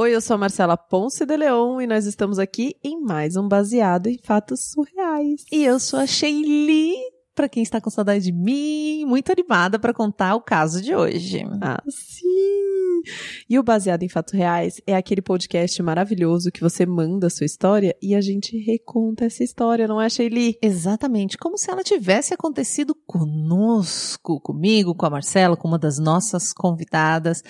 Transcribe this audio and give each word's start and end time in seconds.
Oi, 0.00 0.14
eu 0.14 0.20
sou 0.22 0.36
a 0.36 0.38
Marcela 0.38 0.78
Ponce 0.78 1.26
de 1.26 1.36
Leon 1.36 1.78
e 1.78 1.86
nós 1.86 2.06
estamos 2.06 2.38
aqui 2.38 2.74
em 2.82 3.02
mais 3.02 3.36
um 3.36 3.46
Baseado 3.46 4.06
em 4.06 4.16
Fatos 4.24 4.70
Surreais. 4.70 5.44
E 5.52 5.62
eu 5.62 5.78
sou 5.78 6.00
a 6.00 6.06
Sheili, 6.06 6.94
para 7.34 7.50
quem 7.50 7.62
está 7.62 7.82
com 7.82 7.90
saudade 7.90 8.24
de 8.24 8.32
mim, 8.32 9.04
muito 9.04 9.30
animada 9.30 9.78
para 9.78 9.92
contar 9.92 10.36
o 10.36 10.40
caso 10.40 10.80
de 10.80 10.94
hoje. 10.94 11.44
Ah, 11.60 11.82
sim! 11.86 12.80
E 13.48 13.58
o 13.58 13.62
Baseado 13.62 14.02
em 14.02 14.08
Fatos 14.08 14.32
Reais 14.32 14.80
é 14.86 14.94
aquele 14.94 15.20
podcast 15.20 15.82
maravilhoso 15.82 16.50
que 16.50 16.60
você 16.60 16.86
manda 16.86 17.26
a 17.26 17.30
sua 17.30 17.44
história 17.44 17.94
e 18.00 18.14
a 18.14 18.22
gente 18.22 18.56
reconta 18.58 19.26
essa 19.26 19.44
história, 19.44 19.86
não 19.86 20.00
é, 20.00 20.08
Sheili? 20.08 20.56
Exatamente, 20.62 21.36
como 21.36 21.58
se 21.58 21.70
ela 21.70 21.82
tivesse 21.82 22.32
acontecido 22.32 22.94
conosco, 23.06 24.40
comigo, 24.40 24.94
com 24.94 25.04
a 25.04 25.10
Marcela, 25.10 25.58
com 25.58 25.68
uma 25.68 25.78
das 25.78 25.98
nossas 25.98 26.52
convidadas, 26.52 27.42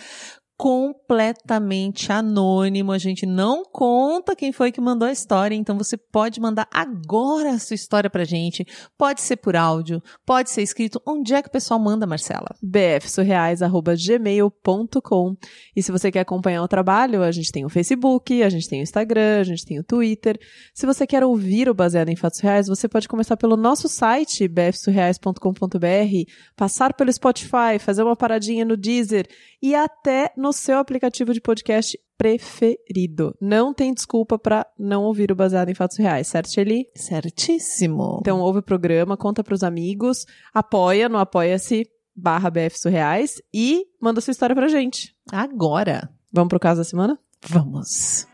completamente 0.60 2.12
anônimo. 2.12 2.92
A 2.92 2.98
gente 2.98 3.24
não 3.24 3.64
conta 3.64 4.36
quem 4.36 4.52
foi 4.52 4.70
que 4.70 4.78
mandou 4.78 5.08
a 5.08 5.12
história, 5.12 5.54
então 5.54 5.78
você 5.78 5.96
pode 5.96 6.38
mandar 6.38 6.68
agora 6.70 7.52
a 7.52 7.58
sua 7.58 7.72
história 7.72 8.10
pra 8.10 8.24
gente. 8.24 8.66
Pode 8.98 9.22
ser 9.22 9.36
por 9.36 9.56
áudio, 9.56 10.02
pode 10.26 10.50
ser 10.50 10.60
escrito. 10.60 11.00
Onde 11.08 11.32
é 11.32 11.40
que 11.40 11.48
o 11.48 11.50
pessoal 11.50 11.80
manda, 11.80 12.06
Marcela? 12.06 12.54
bfsurreais@gmail.com. 12.62 15.36
E 15.74 15.82
se 15.82 15.90
você 15.90 16.12
quer 16.12 16.20
acompanhar 16.20 16.62
o 16.62 16.68
trabalho, 16.68 17.22
a 17.22 17.32
gente 17.32 17.50
tem 17.50 17.64
o 17.64 17.70
Facebook, 17.70 18.42
a 18.42 18.50
gente 18.50 18.68
tem 18.68 18.80
o 18.80 18.82
Instagram, 18.82 19.40
a 19.40 19.44
gente 19.44 19.64
tem 19.64 19.78
o 19.78 19.82
Twitter. 19.82 20.38
Se 20.74 20.84
você 20.84 21.06
quer 21.06 21.24
ouvir 21.24 21.70
o 21.70 21.74
Baseado 21.74 22.10
em 22.10 22.16
Fatos 22.16 22.40
Reais, 22.40 22.66
você 22.66 22.86
pode 22.86 23.08
começar 23.08 23.38
pelo 23.38 23.56
nosso 23.56 23.88
site 23.88 24.46
bfsurreais.com.br, 24.46 26.30
passar 26.54 26.92
pelo 26.92 27.10
Spotify, 27.10 27.78
fazer 27.78 28.02
uma 28.02 28.14
paradinha 28.14 28.66
no 28.66 28.76
Deezer 28.76 29.26
e 29.62 29.74
até 29.74 30.30
no 30.36 30.49
seu 30.52 30.78
aplicativo 30.78 31.32
de 31.32 31.40
podcast 31.40 31.98
preferido. 32.16 33.34
Não 33.40 33.72
tem 33.72 33.94
desculpa 33.94 34.38
para 34.38 34.66
não 34.78 35.04
ouvir 35.04 35.32
o 35.32 35.34
Baseado 35.34 35.70
em 35.70 35.74
Fatos 35.74 35.96
Reais, 35.96 36.28
certo, 36.28 36.50
Shelly? 36.50 36.86
Certíssimo. 36.94 38.18
Então 38.20 38.40
ouve 38.40 38.58
o 38.58 38.62
programa, 38.62 39.16
conta 39.16 39.42
pros 39.42 39.62
amigos, 39.62 40.26
apoia 40.52 41.08
no 41.08 41.18
apoia-se 41.18 41.86
barra 42.14 42.50
BF 42.50 42.78
Surreais 42.78 43.40
e 43.54 43.84
manda 44.00 44.20
sua 44.20 44.32
história 44.32 44.54
pra 44.54 44.68
gente. 44.68 45.14
Agora. 45.32 46.10
Vamos 46.32 46.48
pro 46.48 46.60
caso 46.60 46.80
da 46.80 46.84
semana? 46.84 47.18
Vamos. 47.48 48.26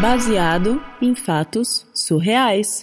Baseado 0.00 0.82
em 1.00 1.14
fatos 1.14 1.86
surreais. 1.94 2.82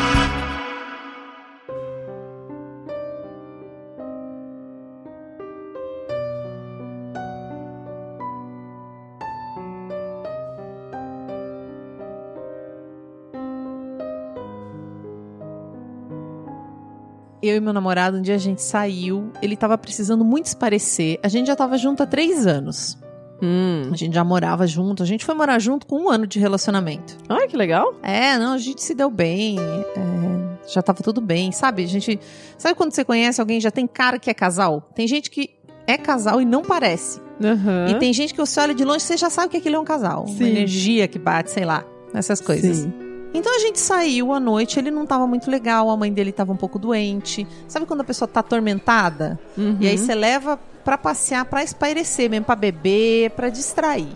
Eu 17.51 17.57
e 17.57 17.59
meu 17.59 17.73
namorado, 17.73 18.17
um 18.17 18.21
dia 18.21 18.35
a 18.35 18.37
gente 18.37 18.61
saiu, 18.61 19.29
ele 19.41 19.57
tava 19.57 19.77
precisando 19.77 20.23
muito 20.23 20.47
se 20.47 20.55
parecer. 20.55 21.19
A 21.21 21.27
gente 21.27 21.47
já 21.47 21.55
tava 21.55 21.77
junto 21.77 22.01
há 22.01 22.05
três 22.05 22.47
anos. 22.47 22.97
Hum. 23.41 23.89
A 23.91 23.95
gente 23.97 24.13
já 24.13 24.23
morava 24.23 24.65
junto. 24.65 25.03
A 25.03 25.05
gente 25.05 25.25
foi 25.25 25.35
morar 25.35 25.59
junto 25.59 25.85
com 25.85 26.03
um 26.03 26.09
ano 26.09 26.25
de 26.25 26.39
relacionamento. 26.39 27.17
Ai, 27.27 27.47
que 27.49 27.57
legal. 27.57 27.93
É, 28.01 28.37
não, 28.37 28.53
a 28.53 28.57
gente 28.57 28.81
se 28.81 28.95
deu 28.95 29.09
bem. 29.09 29.57
é, 29.59 30.71
já 30.71 30.81
tava 30.81 31.03
tudo 31.03 31.19
bem, 31.19 31.51
sabe? 31.51 31.83
A 31.83 31.87
gente. 31.87 32.17
Sabe 32.57 32.75
quando 32.75 32.93
você 32.93 33.03
conhece 33.03 33.41
alguém 33.41 33.59
já 33.59 33.71
tem 33.71 33.85
cara 33.85 34.17
que 34.17 34.29
é 34.29 34.33
casal? 34.33 34.89
Tem 34.95 35.05
gente 35.07 35.29
que 35.29 35.49
é 35.85 35.97
casal 35.97 36.41
e 36.41 36.45
não 36.45 36.61
parece. 36.61 37.19
Aham. 37.43 37.87
E 37.89 37.99
tem 37.99 38.13
gente 38.13 38.33
que 38.33 38.39
você 38.39 38.61
olha 38.61 38.73
de 38.73 38.85
longe 38.85 38.99
e 38.99 39.07
você 39.07 39.17
já 39.17 39.29
sabe 39.29 39.49
que 39.49 39.57
aquilo 39.57 39.75
é 39.75 39.79
um 39.79 39.83
casal. 39.83 40.25
Sim. 40.27 40.35
Uma 40.35 40.47
energia 40.47 41.05
que 41.05 41.19
bate, 41.19 41.51
sei 41.51 41.65
lá. 41.65 41.83
Essas 42.13 42.39
coisas. 42.39 42.77
Sim. 42.77 43.10
Então 43.33 43.55
a 43.55 43.59
gente 43.59 43.79
saiu 43.79 44.33
à 44.33 44.39
noite, 44.39 44.77
ele 44.77 44.91
não 44.91 45.05
tava 45.05 45.25
muito 45.25 45.49
legal, 45.49 45.89
a 45.89 45.95
mãe 45.95 46.11
dele 46.11 46.31
tava 46.31 46.51
um 46.51 46.57
pouco 46.57 46.77
doente. 46.77 47.47
Sabe 47.67 47.85
quando 47.85 48.01
a 48.01 48.03
pessoa 48.03 48.27
tá 48.27 48.41
atormentada? 48.41 49.39
Uhum. 49.57 49.77
E 49.79 49.87
aí 49.87 49.97
você 49.97 50.13
leva 50.13 50.59
pra 50.83 50.97
passear, 50.97 51.45
pra 51.45 51.63
espairecer 51.63 52.29
mesmo, 52.29 52.45
pra 52.45 52.55
beber, 52.55 53.29
pra 53.31 53.47
distrair. 53.49 54.09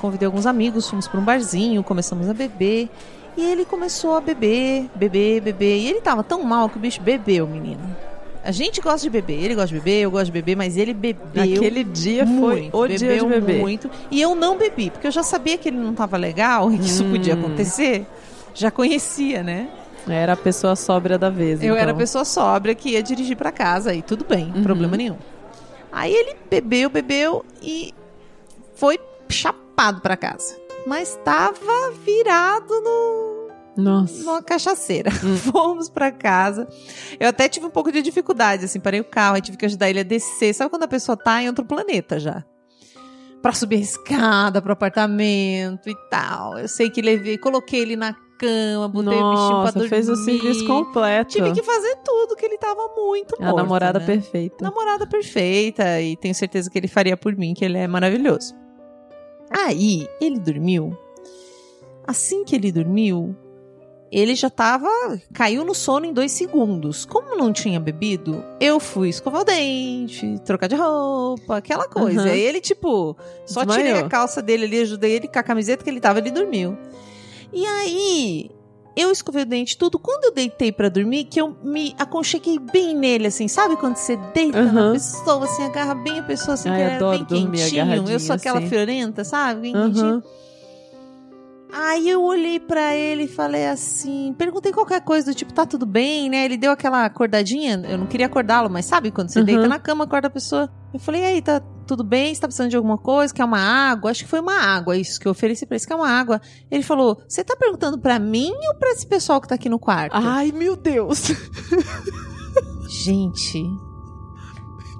Convidei 0.00 0.26
alguns 0.26 0.46
amigos, 0.46 0.88
fomos 0.90 1.08
pra 1.08 1.18
um 1.18 1.24
barzinho, 1.24 1.82
começamos 1.82 2.28
a 2.28 2.34
beber. 2.34 2.90
E 3.36 3.42
ele 3.42 3.64
começou 3.64 4.14
a 4.16 4.20
beber, 4.20 4.90
beber, 4.94 5.40
beber. 5.40 5.78
E 5.78 5.88
ele 5.88 6.00
tava 6.02 6.22
tão 6.22 6.42
mal 6.42 6.68
que 6.68 6.76
o 6.76 6.80
bicho 6.80 7.00
bebeu, 7.00 7.46
menino. 7.46 7.80
A 8.44 8.50
gente 8.50 8.80
gosta 8.80 8.98
de 9.00 9.08
beber, 9.08 9.42
ele 9.42 9.54
gosta 9.54 9.68
de 9.68 9.74
beber, 9.74 10.00
eu 10.02 10.10
gosto 10.10 10.26
de 10.26 10.32
beber, 10.32 10.56
mas 10.56 10.76
ele 10.76 10.92
bebeu. 10.92 11.42
Aquele 11.42 11.84
dia 11.84 12.26
foi 12.26 12.62
muito, 12.62 12.76
o 12.76 12.86
dia 12.88 12.98
de 12.98 13.06
bebeu 13.06 13.28
beber. 13.28 13.60
muito. 13.60 13.90
E 14.10 14.20
eu 14.20 14.34
não 14.34 14.58
bebi, 14.58 14.90
porque 14.90 15.06
eu 15.06 15.12
já 15.12 15.22
sabia 15.22 15.56
que 15.56 15.68
ele 15.68 15.78
não 15.78 15.94
tava 15.94 16.16
legal 16.16 16.70
e 16.72 16.76
que 16.76 16.84
isso 16.84 17.04
Hum. 17.04 17.12
podia 17.12 17.34
acontecer. 17.34 18.04
Já 18.54 18.70
conhecia, 18.70 19.42
né? 19.42 19.68
Era 20.08 20.32
a 20.32 20.36
pessoa 20.36 20.74
sóbria 20.74 21.16
da 21.18 21.30
vez. 21.30 21.60
Eu 21.62 21.66
então. 21.74 21.76
era 21.76 21.92
a 21.92 21.94
pessoa 21.94 22.24
sóbria 22.24 22.74
que 22.74 22.90
ia 22.90 23.02
dirigir 23.02 23.36
pra 23.36 23.52
casa 23.52 23.94
e 23.94 24.02
tudo 24.02 24.24
bem, 24.24 24.52
Uhum. 24.54 24.62
problema 24.62 24.96
nenhum. 24.96 25.16
Aí 25.92 26.12
ele 26.12 26.34
bebeu, 26.50 26.90
bebeu 26.90 27.44
e 27.62 27.94
foi 28.74 28.98
chapado 29.28 30.00
pra 30.00 30.16
casa. 30.16 30.56
Mas 30.86 31.16
tava 31.24 31.92
virado 32.04 32.80
no, 32.80 33.48
Nossa. 33.76 34.24
numa 34.24 34.42
cachaceira. 34.42 35.10
Hum. 35.24 35.36
Fomos 35.52 35.88
pra 35.88 36.10
casa. 36.10 36.66
Eu 37.20 37.28
até 37.28 37.48
tive 37.48 37.66
um 37.66 37.70
pouco 37.70 37.92
de 37.92 38.02
dificuldade, 38.02 38.64
assim, 38.64 38.80
parei 38.80 38.98
o 39.00 39.04
carro, 39.04 39.36
aí 39.36 39.40
tive 39.40 39.56
que 39.56 39.66
ajudar 39.66 39.88
ele 39.88 40.00
a 40.00 40.04
descer. 40.04 40.52
Sabe 40.54 40.68
quando 40.70 40.82
a 40.82 40.88
pessoa 40.88 41.16
tá 41.16 41.40
em 41.42 41.46
outro 41.48 41.64
planeta 41.64 42.18
já? 42.18 42.42
Pra 43.40 43.52
subir 43.52 43.76
a 43.76 43.80
escada 43.80 44.60
pro 44.62 44.72
apartamento 44.72 45.88
e 45.88 45.94
tal. 46.10 46.58
Eu 46.58 46.66
sei 46.68 46.90
que 46.90 47.00
levei, 47.02 47.36
coloquei 47.38 47.80
ele 47.80 47.96
na 47.96 48.14
cama, 48.42 48.88
botei 48.88 49.12
o 49.18 49.30
bichinho 49.30 49.48
pra 49.48 49.58
Nossa, 49.58 49.72
dormir. 49.72 49.88
fez 49.88 50.08
o 50.08 50.16
serviço 50.16 50.66
completo. 50.66 51.30
Tive 51.32 51.52
que 51.52 51.62
fazer 51.62 51.96
tudo, 52.04 52.34
que 52.36 52.44
ele 52.44 52.58
tava 52.58 52.88
muito 52.96 53.34
É 53.40 53.44
a 53.46 53.52
namorada 53.52 53.98
né? 53.98 54.06
perfeita. 54.06 54.56
Namorada 54.64 55.06
perfeita 55.06 56.00
e 56.00 56.16
tenho 56.16 56.34
certeza 56.34 56.70
que 56.70 56.78
ele 56.78 56.88
faria 56.88 57.16
por 57.16 57.36
mim, 57.36 57.54
que 57.54 57.64
ele 57.64 57.78
é 57.78 57.86
maravilhoso. 57.86 58.54
Aí, 59.50 60.06
ele 60.20 60.38
dormiu. 60.38 60.96
Assim 62.06 62.44
que 62.44 62.56
ele 62.56 62.72
dormiu, 62.72 63.36
ele 64.10 64.34
já 64.34 64.50
tava. 64.50 64.88
caiu 65.32 65.64
no 65.64 65.74
sono 65.74 66.04
em 66.06 66.12
dois 66.12 66.32
segundos. 66.32 67.04
Como 67.04 67.36
não 67.36 67.52
tinha 67.52 67.78
bebido, 67.78 68.42
eu 68.60 68.80
fui 68.80 69.08
escovar 69.08 69.42
o 69.42 69.44
dente, 69.44 70.38
trocar 70.44 70.66
de 70.68 70.74
roupa, 70.74 71.58
aquela 71.58 71.88
coisa. 71.88 72.22
Aham. 72.22 72.30
Aí 72.30 72.40
ele, 72.40 72.60
tipo, 72.60 73.16
só 73.46 73.60
Desmaiou. 73.64 73.86
tirei 73.86 74.00
a 74.00 74.08
calça 74.08 74.42
dele 74.42 74.64
ali, 74.64 74.80
ajudei 74.80 75.12
ele 75.12 75.28
com 75.28 75.38
a 75.38 75.42
camiseta 75.42 75.84
que 75.84 75.90
ele 75.90 76.00
tava, 76.00 76.18
ele 76.18 76.30
dormiu. 76.30 76.76
E 77.52 77.66
aí, 77.66 78.50
eu 78.96 79.10
escovei 79.10 79.42
o 79.42 79.46
dente, 79.46 79.76
tudo. 79.76 79.98
Quando 79.98 80.24
eu 80.24 80.32
deitei 80.32 80.70
pra 80.72 80.88
dormir, 80.88 81.24
que 81.24 81.40
eu 81.40 81.56
me 81.62 81.94
aconcheguei 81.98 82.58
bem 82.58 82.94
nele, 82.94 83.26
assim, 83.26 83.48
sabe 83.48 83.76
quando 83.76 83.96
você 83.96 84.16
deita 84.34 84.62
na 84.62 84.70
Aham. 84.70 84.92
pessoa, 84.92 85.44
assim, 85.44 85.64
agarra 85.64 85.94
bem 85.94 86.18
a 86.18 86.22
pessoa, 86.22 86.54
assim, 86.54 86.68
Ai, 86.68 86.76
que 86.76 86.82
é 86.82 86.96
adoro 86.96 87.18
bem 87.18 87.24
dormir 87.42 87.58
quentinho. 87.70 88.08
Eu 88.10 88.20
sou 88.20 88.36
aquela 88.36 88.58
assim. 88.58 88.68
friorenta, 88.68 89.24
sabe? 89.24 89.60
Bem 89.62 89.72
quentinho. 89.72 90.22
Aí 91.74 92.08
eu 92.08 92.22
olhei 92.22 92.60
pra 92.60 92.94
ele 92.94 93.22
e 93.24 93.28
falei 93.28 93.66
assim, 93.66 94.34
perguntei 94.36 94.72
qualquer 94.72 95.00
coisa 95.00 95.32
do 95.32 95.34
tipo, 95.34 95.52
tá 95.54 95.64
tudo 95.64 95.86
bem, 95.86 96.28
né? 96.28 96.44
Ele 96.44 96.56
deu 96.58 96.70
aquela 96.70 97.04
acordadinha, 97.06 97.82
eu 97.88 97.96
não 97.96 98.06
queria 98.06 98.26
acordá-lo, 98.26 98.68
mas 98.68 98.84
sabe 98.84 99.10
quando 99.10 99.30
você 99.30 99.38
Uhum. 99.38 99.44
deita 99.46 99.66
na 99.68 99.78
cama, 99.78 100.04
acorda 100.04 100.28
a 100.28 100.30
pessoa. 100.30 100.68
Eu 100.92 101.00
falei, 101.00 101.22
e 101.22 101.24
aí, 101.24 101.42
tá 101.42 101.60
tudo 101.86 102.04
bem? 102.04 102.34
Você 102.34 102.40
tá 102.42 102.46
precisando 102.46 102.68
de 102.68 102.76
alguma 102.76 102.98
coisa? 102.98 103.32
Quer 103.32 103.44
uma 103.46 103.58
água? 103.58 104.10
Acho 104.10 104.24
que 104.24 104.30
foi 104.30 104.40
uma 104.40 104.58
água, 104.58 104.96
isso 104.98 105.18
que 105.18 105.26
eu 105.26 105.32
ofereci 105.32 105.64
pra 105.64 105.76
ele, 105.76 105.86
quer 105.86 105.94
uma 105.94 106.08
água. 106.10 106.40
Ele 106.70 106.82
falou, 106.82 107.22
você 107.26 107.42
tá 107.42 107.56
perguntando 107.56 107.98
pra 107.98 108.18
mim 108.18 108.52
ou 108.68 108.74
pra 108.78 108.90
esse 108.90 109.06
pessoal 109.06 109.40
que 109.40 109.48
tá 109.48 109.54
aqui 109.54 109.70
no 109.70 109.78
quarto? 109.78 110.12
Ai, 110.14 110.52
meu 110.52 110.76
Deus. 110.76 111.32
Gente. 112.88 113.64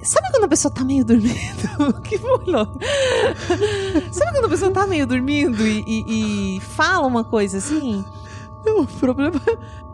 Sabe 0.02 0.30
quando 0.32 0.44
a 0.44 0.48
pessoa 0.48 0.72
tá 0.74 0.84
meio 0.84 1.04
dormindo? 1.04 2.00
que 2.04 2.18
bolou. 2.18 2.66
Sabe 4.12 4.32
quando 4.32 4.44
a 4.44 4.48
pessoa 4.48 4.70
tá 4.70 4.86
meio 4.86 5.06
dormindo 5.06 5.66
e, 5.66 5.84
e- 5.86 6.56
e 6.56 6.60
fala 6.60 7.06
uma 7.06 7.24
coisa 7.24 7.58
assim? 7.58 8.04
Não, 8.64 8.82
o 8.82 8.86
problema 8.86 9.40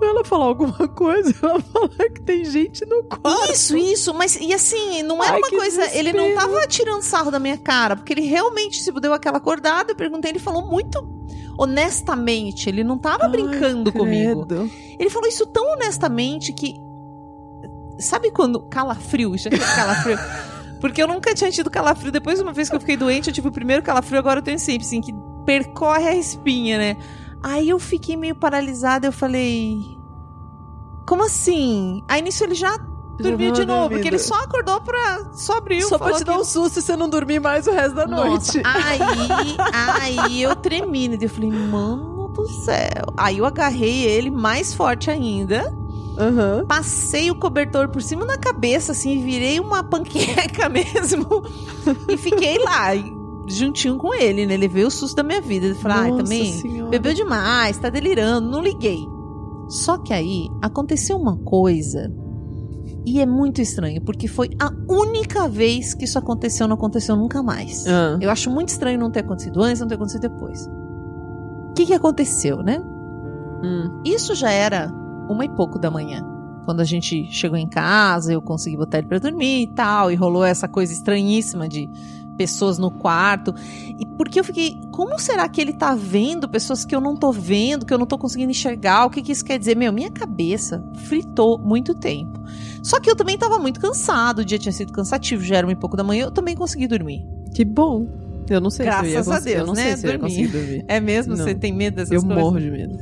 não 0.01 0.07
é 0.09 0.11
ela 0.11 0.25
falar 0.25 0.45
alguma 0.45 0.87
coisa, 0.89 1.35
ela 1.43 1.59
falar 1.61 1.89
que 2.15 2.21
tem 2.23 2.45
gente 2.45 2.85
no 2.87 3.03
quarto. 3.05 3.51
Isso, 3.53 3.77
isso, 3.77 4.13
mas 4.15 4.37
e 4.41 4.53
assim, 4.53 5.03
não 5.03 5.23
era 5.25 5.35
Ai, 5.35 5.39
uma 5.39 5.49
coisa. 5.51 5.97
Ele 5.97 6.13
não 6.13 6.25
desespero. 6.29 6.53
tava 6.55 6.67
tirando 6.67 7.03
sarro 7.03 7.31
da 7.31 7.39
minha 7.39 7.57
cara, 7.57 7.97
porque 7.97 8.13
ele 8.13 8.23
realmente 8.27 8.83
se 8.83 8.93
deu 8.93 9.15
aquela 9.15 9.39
acordada. 9.39 9.93
Eu 9.93 9.97
perguntei, 9.97 10.31
ele 10.31 10.39
falou 10.39 10.67
muito 10.67 10.99
honestamente. 11.59 12.69
Ele 12.69 12.85
não 12.85 12.99
tava 12.99 13.25
Ai, 13.25 13.31
brincando 13.31 13.93
comigo. 13.93 14.47
credo. 14.47 14.71
Ele 14.99 15.11
falou 15.11 15.29
isso 15.29 15.47
tão 15.47 15.65
honestamente 15.75 16.53
que. 16.53 16.75
Sabe 17.99 18.31
quando 18.31 18.61
calafrio? 18.61 19.35
Aqui 19.35 19.49
é 19.49 19.59
calafrio. 19.59 20.19
Porque 20.81 21.03
eu 21.03 21.09
nunca 21.09 21.35
tinha 21.35 21.51
tido 21.51 21.71
calafrio. 21.71 22.13
Depois, 22.13 22.41
uma 22.41 22.53
vez 22.53 22.69
que 22.69 22.77
eu 22.77 22.81
fiquei 22.81 22.97
doente, 22.97 23.29
eu 23.29 23.35
tive 23.35 23.49
o 23.49 23.53
primeiro 23.53 23.83
calafrio, 23.83 24.19
agora 24.19 24.39
eu 24.39 24.45
tenho 24.45 24.59
sempre, 24.59 24.87
assim, 24.87 25.01
que 25.01 25.13
percorre 25.45 26.09
a 26.09 26.15
espinha, 26.15 26.79
né? 26.79 26.97
Aí 27.43 27.69
eu 27.69 27.79
fiquei 27.79 28.17
meio 28.17 28.35
paralisada, 28.35 29.07
eu 29.07 29.13
falei. 29.13 29.99
Como 31.07 31.25
assim? 31.25 32.03
Aí 32.07 32.23
nisso 32.23 32.45
ele 32.45 32.55
já 32.55 32.77
dormiu 33.19 33.51
de 33.51 33.65
novo, 33.65 33.91
porque 33.91 34.07
ele 34.07 34.19
só 34.19 34.35
acordou 34.37 34.81
pra. 34.81 35.33
Só 35.33 35.55
abriu. 35.55 35.89
Só 35.89 35.99
pra 35.99 36.13
te 36.13 36.25
dar 36.25 36.39
um 36.39 36.45
susto 36.45 36.79
e 36.79 36.83
você 36.83 36.97
não 36.97 37.09
dormir 37.09 37.41
mais 37.41 37.67
o 37.67 37.73
resto 37.73 37.95
da 37.95 38.07
Nossa, 38.07 38.27
noite. 38.29 38.63
Aí, 38.65 39.01
aí 39.73 40.43
eu 40.43 40.55
tremi, 40.55 41.09
né? 41.09 41.19
Eu 41.21 41.29
falei, 41.29 41.51
mano 41.51 42.19
do 42.29 42.47
céu. 42.47 43.13
Aí 43.17 43.39
eu 43.39 43.45
agarrei 43.47 44.05
ele 44.05 44.31
mais 44.31 44.73
forte 44.73 45.11
ainda. 45.11 45.77
Aham. 46.19 46.65
Passei 46.67 47.31
o 47.31 47.35
cobertor 47.35 47.89
por 47.89 48.03
cima 48.03 48.27
da 48.27 48.37
cabeça, 48.37 48.93
assim, 48.93 49.23
virei 49.23 49.61
uma 49.61 49.83
panqueca 49.85 50.69
mesmo. 50.71 51.27
e 52.09 52.17
fiquei 52.17 52.59
lá, 52.59 52.89
juntinho 53.47 53.97
com 53.97 54.13
ele, 54.13 54.45
né? 54.47 54.57
Levei 54.57 54.85
o 54.85 54.91
susto 54.91 55.17
da 55.17 55.23
minha 55.23 55.41
vida. 55.41 55.67
Ele 55.67 55.75
falou, 55.75 55.99
ai, 55.99 56.11
Nossa 56.11 56.23
também. 56.25 56.53
Senhora. 56.53 56.91
Bebeu 56.91 57.15
demais, 57.15 57.79
tá 57.79 57.89
delirando, 57.89 58.51
não 58.51 58.61
liguei. 58.61 59.07
Só 59.69 59.99
que 59.99 60.13
aí 60.13 60.49
aconteceu 60.63 61.17
uma 61.17 61.37
coisa. 61.37 62.13
E 63.07 63.21
é 63.21 63.27
muito 63.27 63.63
estranho, 63.63 64.03
porque 64.03 64.27
foi 64.29 64.51
a 64.61 64.71
única 64.89 65.49
vez 65.49 65.95
que 65.95 66.05
isso 66.05 66.19
aconteceu, 66.19 66.67
não 66.69 66.75
aconteceu 66.75 67.17
nunca 67.17 67.43
mais. 67.43 67.87
Ah. 67.87 68.19
Eu 68.21 68.31
acho 68.31 68.51
muito 68.51 68.69
estranho 68.71 68.99
não 68.99 69.11
ter 69.11 69.21
acontecido 69.21 69.63
antes, 69.63 69.81
não 69.81 69.89
ter 69.89 69.95
acontecido 69.95 70.23
depois. 70.23 70.67
O 70.67 71.73
que, 71.75 71.87
que 71.87 71.95
aconteceu, 71.95 72.59
né? 72.59 72.83
Hum. 73.63 74.03
Isso 74.05 74.35
já 74.35 74.51
era 74.51 74.93
uma 75.29 75.45
e 75.45 75.49
pouco 75.49 75.79
da 75.79 75.91
manhã. 75.91 76.23
Quando 76.65 76.81
a 76.81 76.85
gente 76.85 77.27
chegou 77.33 77.57
em 77.57 77.69
casa, 77.69 78.33
eu 78.33 78.43
consegui 78.43 78.77
botar 78.77 78.99
ele 78.99 79.07
pra 79.07 79.19
dormir 79.19 79.63
e 79.63 79.67
tal, 79.69 80.11
e 80.11 80.15
rolou 80.15 80.45
essa 80.45 80.69
coisa 80.69 80.93
estranhíssima 80.93 81.69
de 81.69 81.89
pessoas 82.37 82.79
no 82.79 82.91
quarto. 82.91 83.55
E 83.99 84.07
porque 84.17 84.39
eu 84.39 84.45
fiquei, 84.45 84.81
como 84.93 85.19
será 85.19 85.49
que 85.49 85.61
ele 85.61 85.73
tá 85.73 85.95
vendo 85.95 86.49
pessoas 86.49 86.85
que 86.85 86.95
eu 86.95 87.01
não 87.01 87.17
tô 87.17 87.33
vendo, 87.33 87.85
que 87.85 87.93
eu 87.93 87.99
não 87.99 88.07
tô 88.07 88.17
conseguindo 88.17 88.51
enxergar? 88.51 89.07
O 89.07 89.11
que 89.11 89.23
que 89.23 89.33
isso 89.33 89.45
quer 89.45 89.59
dizer? 89.59 89.77
Meu, 89.77 89.93
minha 89.93 90.11
cabeça 90.11 90.85
fritou 90.95 91.59
muito 91.59 91.95
tempo. 91.95 92.39
Só 92.83 93.01
que 93.01 93.11
eu 93.11 93.17
também 93.17 93.37
tava 93.37 93.59
muito 93.59 93.81
cansado, 93.81 94.41
o 94.41 94.45
dia 94.45 94.59
tinha 94.59 94.73
sido 94.73 94.93
cansativo, 94.93 95.43
já 95.43 95.57
era 95.57 95.67
uma 95.67 95.73
e 95.73 95.77
pouco 95.77 95.97
da 95.97 96.05
manhã, 96.05 96.27
eu 96.27 96.31
também 96.31 96.55
consegui 96.55 96.87
dormir. 96.87 97.27
Que 97.55 97.65
bom. 97.65 98.07
Eu 98.49 98.61
não 98.61 98.71
sei 98.71 98.87
se 98.87 98.93
eu 98.93 99.05
ia 99.05 99.11
Graças 99.11 99.29
a. 99.29 99.41
Deus, 99.41 99.59
eu 99.59 99.67
não 99.67 99.75
né? 99.75 99.83
sei 99.83 99.97
se 99.97 100.07
eu 100.07 100.13
ia 100.13 100.19
dormir. 100.19 100.85
É 100.89 101.01
mesmo? 101.01 101.37
Não. 101.37 101.45
Você 101.45 101.55
tem 101.55 101.73
medo 101.73 101.97
dessas 101.97 102.13
Eu 102.13 102.23
coisas? 102.23 102.39
morro 102.39 102.61
de 102.61 102.71
medo. 102.71 102.97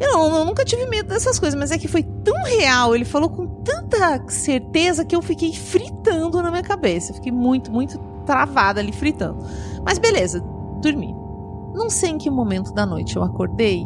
Eu, 0.00 0.12
não- 0.12 0.38
eu 0.38 0.44
nunca 0.44 0.64
tive 0.64 0.86
medo 0.86 1.08
dessas 1.08 1.38
coisas, 1.38 1.58
mas 1.58 1.70
é 1.70 1.78
que 1.78 1.88
foi 1.88 2.02
tão 2.02 2.34
real, 2.44 2.94
ele 2.94 3.04
falou 3.04 3.28
com 3.30 3.46
tanta 3.62 4.22
certeza 4.28 5.04
que 5.04 5.14
eu 5.14 5.22
fiquei 5.22 5.52
fritando 5.54 6.42
na 6.42 6.50
minha 6.50 6.62
cabeça. 6.62 7.10
Eu 7.12 7.16
fiquei 7.16 7.32
muito, 7.32 7.70
muito 7.70 7.98
travada 8.26 8.80
ali, 8.80 8.92
fritando. 8.92 9.38
Mas 9.84 9.98
beleza, 9.98 10.40
dormi. 10.82 11.14
Não 11.74 11.88
sei 11.90 12.10
em 12.10 12.18
que 12.18 12.30
momento 12.30 12.72
da 12.72 12.84
noite 12.86 13.16
eu 13.16 13.22
acordei 13.22 13.84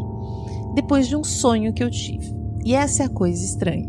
depois 0.75 1.07
de 1.09 1.17
um 1.17 1.25
sonho 1.25 1.73
que 1.73 1.83
eu 1.83 1.91
tive. 1.91 2.35
E 2.65 2.75
essa 2.75 3.03
é 3.03 3.07
a 3.07 3.11
coisa 3.11 3.43
estranha. 3.45 3.89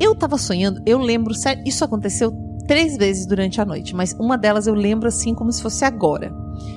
Eu 0.00 0.14
tava 0.14 0.36
sonhando, 0.38 0.82
eu 0.86 0.98
lembro? 0.98 1.32
Isso 1.64 1.84
aconteceu 1.84 2.32
três 2.66 2.96
vezes 2.96 3.26
durante 3.26 3.60
a 3.60 3.64
noite, 3.64 3.94
mas 3.94 4.12
uma 4.14 4.36
delas 4.38 4.66
eu 4.66 4.74
lembro 4.74 5.08
assim 5.08 5.34
como 5.34 5.52
se 5.52 5.62
fosse 5.62 5.84
agora. 5.84 6.32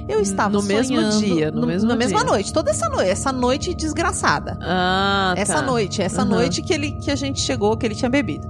Eu 0.08 0.20
estava 0.22 0.50
No 0.54 0.64
mesmo 0.64 0.96
sonhando- 0.96 1.20
dia, 1.20 1.52
no 1.52 1.66
mesmo 1.68 1.88
na 1.90 1.96
mesma 1.96 2.20
dia. 2.20 2.30
noite, 2.32 2.54
toda 2.54 2.72
essa 2.72 2.88
noite, 2.90 3.10
essa 3.10 3.32
noite 3.32 3.74
desgraçada. 3.74 4.58
Ah, 4.62 5.34
tá. 5.36 5.42
Essa 5.42 5.62
noite, 5.62 6.02
essa 6.02 6.22
Aham. 6.22 6.30
noite 6.30 6.62
que, 6.62 6.74
ele, 6.74 6.92
que 6.94 7.12
a 7.12 7.16
gente 7.16 7.40
chegou, 7.42 7.76
que 7.78 7.86
ele 7.86 7.96
tinha 7.96 8.10
bebido. 8.10 8.48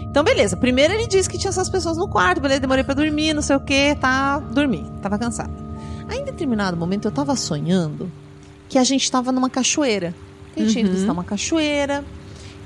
Então, 0.00 0.22
beleza. 0.22 0.56
Primeiro 0.56 0.92
ele 0.92 1.06
disse 1.06 1.28
que 1.28 1.38
tinha 1.38 1.48
essas 1.48 1.68
pessoas 1.70 1.96
no 1.96 2.06
quarto, 2.08 2.40
beleza, 2.40 2.60
demorei 2.60 2.84
pra 2.84 2.92
dormir, 2.94 3.32
não 3.32 3.40
sei 3.42 3.56
o 3.56 3.60
que, 3.60 3.94
tá, 3.94 4.38
dormi, 4.38 4.90
tava 5.00 5.18
cansada. 5.18 5.50
Aí, 6.08 6.18
em 6.18 6.24
determinado 6.24 6.76
momento, 6.76 7.06
eu 7.06 7.12
tava 7.12 7.34
sonhando 7.36 8.10
que 8.68 8.76
a 8.76 8.84
gente 8.84 9.10
tava 9.10 9.32
numa 9.32 9.48
cachoeira. 9.48 10.14
A 10.54 10.60
gente 10.60 10.78
ia 10.78 10.84
Uhum. 10.84 10.92
visitar 10.92 11.12
uma 11.12 11.24
cachoeira. 11.24 12.04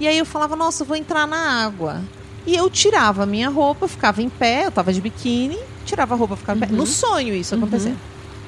E 0.00 0.08
aí 0.08 0.18
eu 0.18 0.26
falava, 0.26 0.56
nossa, 0.56 0.82
eu 0.82 0.86
vou 0.86 0.96
entrar 0.96 1.26
na 1.26 1.64
água. 1.64 2.00
E 2.46 2.54
eu 2.54 2.70
tirava 2.70 3.24
a 3.24 3.26
minha 3.26 3.48
roupa, 3.48 3.88
ficava 3.88 4.22
em 4.22 4.28
pé, 4.28 4.66
eu 4.66 4.70
tava 4.70 4.92
de 4.92 5.00
biquíni, 5.00 5.58
tirava 5.84 6.14
a 6.14 6.16
roupa, 6.16 6.36
ficava 6.36 6.58
em 6.58 6.60
pé. 6.60 6.66
Uhum. 6.70 6.76
No 6.78 6.86
sonho 6.86 7.34
isso 7.34 7.54
Uhum. 7.54 7.62
acontecendo. 7.62 7.98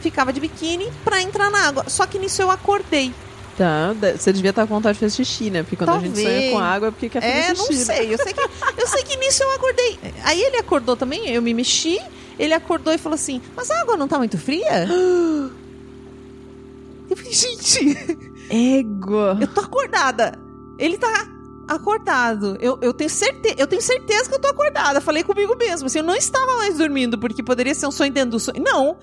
Ficava 0.00 0.32
de 0.32 0.38
biquíni 0.40 0.86
pra 1.04 1.20
entrar 1.20 1.50
na 1.50 1.66
água. 1.66 1.84
Só 1.88 2.06
que 2.06 2.18
nisso 2.18 2.40
eu 2.40 2.50
acordei. 2.50 3.12
Tá, 3.56 3.92
você 4.16 4.32
devia 4.32 4.50
estar 4.50 4.64
com 4.68 4.74
vontade 4.76 4.94
de 4.94 5.00
fazer 5.00 5.16
xixi, 5.16 5.50
né? 5.50 5.64
Porque 5.64 5.74
quando 5.74 5.90
a 5.90 5.98
gente 5.98 6.14
Talvez. 6.14 6.28
sonha 6.40 6.50
com 6.52 6.58
água 6.60 6.88
é 6.88 6.90
porque 6.92 7.08
quer 7.08 7.20
fazer 7.20 7.34
É, 7.34 7.48
não 7.54 7.66
xixi. 7.66 7.78
né? 7.88 7.94
sei. 7.96 8.14
Eu 8.14 8.18
sei, 8.18 8.32
que, 8.32 8.40
eu 8.80 8.86
sei 8.86 9.02
que 9.02 9.16
nisso 9.16 9.42
eu 9.42 9.50
acordei. 9.56 9.98
Aí 10.22 10.40
ele 10.40 10.58
acordou 10.58 10.96
também, 10.96 11.28
eu 11.28 11.42
me 11.42 11.52
mexi. 11.52 11.98
Ele 12.38 12.54
acordou 12.54 12.94
e 12.94 12.98
falou 12.98 13.16
assim: 13.16 13.42
Mas 13.56 13.68
a 13.72 13.80
água 13.80 13.96
não 13.96 14.06
tá 14.06 14.16
muito 14.18 14.38
fria? 14.38 14.86
Eu 17.10 17.16
falei, 17.16 17.32
gente, 17.32 17.96
Égua. 18.50 19.38
eu 19.40 19.48
tô 19.48 19.62
acordada. 19.62 20.38
Ele 20.78 20.98
tá 20.98 21.26
acordado. 21.68 22.56
Eu, 22.60 22.78
eu, 22.80 22.92
tenho 22.94 23.10
certe 23.10 23.54
eu 23.58 23.66
tenho 23.66 23.82
certeza 23.82 24.28
que 24.28 24.34
eu 24.34 24.40
tô 24.40 24.48
acordada. 24.48 25.00
Falei 25.00 25.22
comigo 25.22 25.54
mesmo. 25.56 25.86
Assim, 25.86 25.98
eu 25.98 26.04
não 26.04 26.14
estava 26.16 26.56
mais 26.56 26.78
dormindo, 26.78 27.18
porque 27.18 27.42
poderia 27.42 27.74
ser 27.74 27.86
um 27.86 27.90
sonho 27.90 28.12
dentro 28.12 28.30
do 28.32 28.40
sonho. 28.40 28.62
Não. 28.62 28.96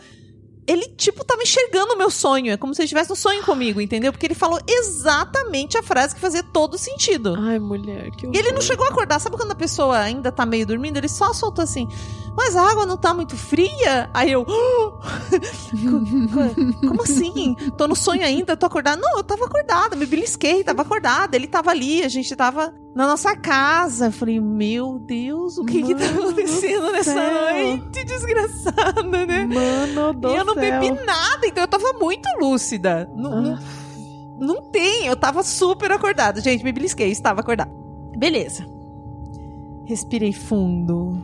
Ele, 0.68 0.88
tipo, 0.98 1.24
tava 1.24 1.44
enxergando 1.44 1.94
o 1.94 1.98
meu 1.98 2.10
sonho. 2.10 2.52
É 2.52 2.58
como 2.58 2.74
se 2.74 2.82
ele 2.82 2.86
estivesse 2.86 3.12
no 3.12 3.16
sonho 3.16 3.44
comigo, 3.44 3.80
entendeu? 3.80 4.12
Porque 4.12 4.26
ele 4.26 4.34
falou 4.34 4.60
exatamente 4.68 5.78
a 5.78 5.84
frase 5.84 6.16
que 6.16 6.20
fazia 6.22 6.42
todo 6.42 6.76
sentido. 6.76 7.36
Ai, 7.38 7.60
mulher, 7.60 8.10
que 8.12 8.26
E 8.26 8.30
ele 8.30 8.48
não 8.48 8.54
horror. 8.54 8.62
chegou 8.64 8.86
a 8.86 8.90
acordar. 8.90 9.20
Sabe 9.20 9.38
quando 9.38 9.52
a 9.52 9.56
pessoa 9.56 10.00
ainda 10.00 10.32
tá 10.32 10.44
meio 10.44 10.66
dormindo? 10.66 10.98
Ele 10.98 11.08
só 11.08 11.34
soltou 11.34 11.64
assim: 11.64 11.88
Mas 12.38 12.56
a 12.56 12.70
água 12.70 12.86
não 12.86 12.98
tá 12.98 13.14
muito 13.14 13.36
fria? 13.38 14.10
Aí 14.14 14.32
eu. 14.32 14.46
Como 16.88 17.02
assim? 17.02 17.56
Tô 17.78 17.88
no 17.88 17.96
sonho 17.96 18.24
ainda, 18.26 18.58
tô 18.58 18.66
acordada. 18.66 19.02
Não, 19.02 19.18
eu 19.18 19.24
tava 19.24 19.46
acordada, 19.46 19.96
me 19.96 20.06
belisquei, 20.06 20.64
tava 20.64 20.82
acordada. 20.82 21.36
Ele 21.36 21.48
tava 21.48 21.72
ali, 21.72 22.04
a 22.04 22.10
gente 22.10 22.36
tava 22.36 22.74
na 22.94 23.08
nossa 23.08 23.36
casa. 23.36 24.08
Eu 24.08 24.12
falei: 24.12 24.40
Meu 24.40 25.00
Deus, 25.00 25.58
o 25.58 25.64
que 25.66 25.82
que 25.82 25.96
tá 25.96 26.06
Mano 26.06 26.14
do 26.22 26.30
acontecendo 26.30 26.92
nessa 26.92 27.14
céu. 27.14 27.54
noite 27.54 28.04
desgraçada, 28.04 29.26
né? 29.26 29.46
Mano 29.46 30.14
do 30.14 30.30
e 30.30 30.36
eu 30.36 30.46
não 30.46 30.54
céu. 30.54 30.80
bebi 30.80 30.92
nada, 31.06 31.48
então 31.48 31.64
eu 31.64 31.68
tava 31.68 31.94
muito 31.94 32.28
lúcida. 32.40 33.10
Não, 33.16 33.42
não 33.42 33.54
Ah, 33.56 33.60
não 34.40 34.62
tem, 34.72 35.06
eu 35.08 35.16
tava 35.16 35.42
super 35.44 35.92
acordada. 35.92 36.42
Gente, 36.42 36.64
me 36.64 36.72
belisquei, 36.74 37.10
estava 37.10 37.40
acordada. 37.40 37.72
Beleza. 38.18 38.66
Respirei 39.86 40.34
fundo. 40.34 41.18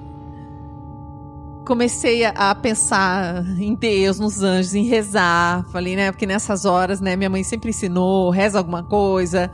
Comecei 1.71 2.25
a, 2.25 2.53
pensar 2.53 3.45
em 3.57 3.73
Deus, 3.73 4.19
nos 4.19 4.43
anjos, 4.43 4.75
em 4.75 4.83
rezar. 4.83 5.65
Falei, 5.69 5.95
né? 5.95 6.11
Porque 6.11 6.25
nessas 6.25 6.65
horas, 6.65 6.99
né, 6.99 7.15
minha 7.15 7.29
mãe 7.29 7.45
sempre 7.45 7.69
ensinou, 7.69 8.29
reza 8.29 8.57
alguma 8.57 8.83
coisa. 8.83 9.49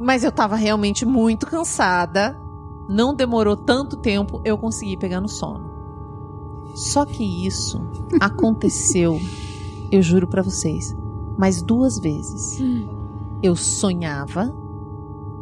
Mas 0.00 0.24
eu 0.24 0.32
tava 0.32 0.56
realmente 0.56 1.04
muito 1.04 1.46
cansada. 1.46 2.40
Não 2.88 3.14
demorou 3.14 3.54
tanto 3.54 3.98
tempo, 3.98 4.40
eu 4.46 4.56
consegui 4.56 4.96
pegar 4.96 5.20
no 5.20 5.28
sono. 5.28 5.70
Só 6.74 7.04
que 7.04 7.22
isso 7.46 7.78
aconteceu, 8.18 9.20
eu 9.90 10.00
juro 10.00 10.26
pra 10.26 10.40
vocês, 10.40 10.96
mais 11.36 11.60
duas 11.60 11.98
vezes. 11.98 12.58
Eu 13.42 13.54
sonhava, 13.54 14.50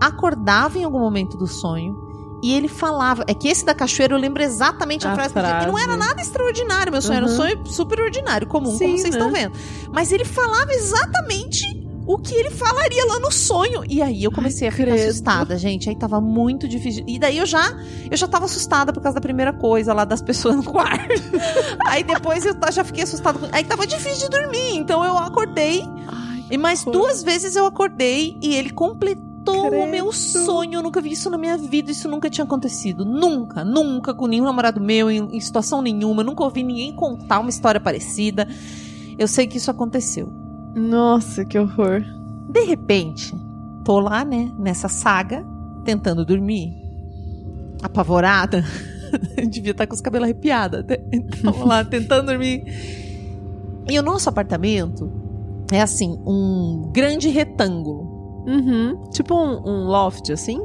acordava 0.01 0.77
em 0.77 0.83
algum 0.83 0.99
momento 0.99 1.37
do 1.37 1.47
sonho 1.47 2.10
e 2.43 2.53
ele 2.55 2.69
falava. 2.69 3.25
É 3.27 3.35
que 3.35 3.49
esse 3.49 3.65
da 3.65 3.75
cachoeira 3.75 4.15
eu 4.15 4.19
lembro 4.19 4.43
exatamente 4.43 5.07
a, 5.07 5.13
A 5.13 5.15
frase. 5.15 5.33
que 5.33 5.39
ele- 5.39 5.49
E 5.49 5.53
não 5.67 5.73
frase. 5.73 5.83
era 5.85 5.97
nada 5.97 6.21
extraordinário, 6.21 6.93
meu 6.93 7.03
sonho 7.03 7.17
era 7.19 7.27
um 7.27 7.31
Uhum. 7.31 7.37
sonho 7.37 7.67
super 7.67 8.01
ordinário, 8.01 8.47
comum, 8.47 8.71
Sim, 8.77 8.87
como 8.87 8.99
vocês 8.99 9.03
né? 9.15 9.21
estão 9.21 9.33
vendo. 9.33 9.53
Mas 9.93 10.13
ele 10.13 10.25
falava 10.25 10.73
exatamente 10.73 11.65
o 12.07 12.19
que 12.19 12.35
ele 12.35 12.51
falaria 12.51 13.05
lá 13.07 13.21
no 13.21 13.31
sonho. 13.31 13.85
E 13.89 14.03
aí 14.03 14.25
eu 14.25 14.33
comecei 14.33 14.67
a 14.67 14.73
ficar 14.73 14.93
credo. 14.93 15.09
assustada, 15.11 15.57
gente. 15.57 15.89
Aí 15.89 15.95
tava 15.95 16.21
muito 16.21 16.67
difícil. 16.67 17.05
E 17.07 17.19
daí 17.21 17.39
eu 17.39 17.47
já, 17.47 17.73
eu 18.11 18.17
já 18.17 18.27
tava 18.27 18.47
assustada 18.47 18.93
por 18.93 19.01
causa 19.01 19.15
da 19.15 19.21
primeira 19.21 19.53
coisa 19.53 19.93
lá 19.95 20.05
das 20.05 20.21
pessoas 20.21 20.57
no 20.57 20.65
quarto. 20.73 21.09
aí 21.87 22.03
depois 22.03 22.45
eu 22.45 22.55
já 22.73 22.83
fiquei 22.83 23.05
assustada. 23.05 23.39
Aí 23.53 23.63
tava 23.65 23.87
difícil 23.87 24.29
de 24.29 24.37
dormir. 24.39 24.75
Então 24.77 25.05
eu 25.05 25.17
acordei. 25.17 25.83
Ai, 26.09 26.45
E 26.51 26.59
mais 26.59 26.83
duas 26.85 27.23
vezes 27.23 27.55
eu 27.55 27.65
acordei 27.67 28.37
e 28.43 28.57
ele 28.57 28.71
completou 28.71 29.30
o 29.47 29.69
Credo. 29.71 29.91
meu 29.91 30.13
sonho. 30.13 30.75
Eu 30.75 30.83
nunca 30.83 31.01
vi 31.01 31.13
isso 31.13 31.31
na 31.31 31.39
minha 31.39 31.57
vida. 31.57 31.91
Isso 31.91 32.09
nunca 32.09 32.29
tinha 32.31 32.45
acontecido. 32.45 33.05
Nunca, 33.05 33.65
nunca 33.65 34.15
com 34.15 34.27
nenhum 34.27 34.45
namorado 34.45 34.81
meu, 34.81 35.11
em, 35.11 35.37
em 35.37 35.41
situação 35.41 35.81
nenhuma. 35.83 36.23
Nunca 36.23 36.45
ouvi 36.45 36.63
ninguém 36.63 36.95
contar 36.95 37.41
uma 37.41 37.51
história 37.51 37.81
parecida. 37.81 38.47
Eu 39.19 39.27
sei 39.29 39.47
que 39.47 39.57
isso 39.59 39.71
aconteceu. 39.71 40.33
Nossa, 40.75 41.45
que 41.45 41.59
horror. 41.59 42.03
De 42.49 42.65
repente, 42.65 43.35
tô 43.85 43.99
lá, 44.01 44.25
né, 44.25 44.51
nessa 44.59 44.89
saga, 44.89 45.45
tentando 45.85 46.25
dormir. 46.25 46.75
Apavorada. 47.83 48.65
Devia 49.49 49.73
estar 49.73 49.87
com 49.87 49.95
os 49.95 50.01
cabelos 50.01 50.25
arrepiados. 50.25 50.85
né? 50.85 50.97
Tava 51.43 51.65
lá, 51.65 51.85
tentando 51.87 52.27
dormir. 52.27 52.65
E 53.89 53.99
o 53.99 54.03
nosso 54.03 54.29
apartamento 54.29 55.11
é 55.73 55.81
assim, 55.81 56.19
um 56.27 56.91
grande 56.93 57.29
retângulo. 57.29 58.10
Uhum. 58.51 58.99
Tipo 59.11 59.35
um, 59.35 59.63
um 59.65 59.85
loft, 59.87 60.31
assim? 60.31 60.61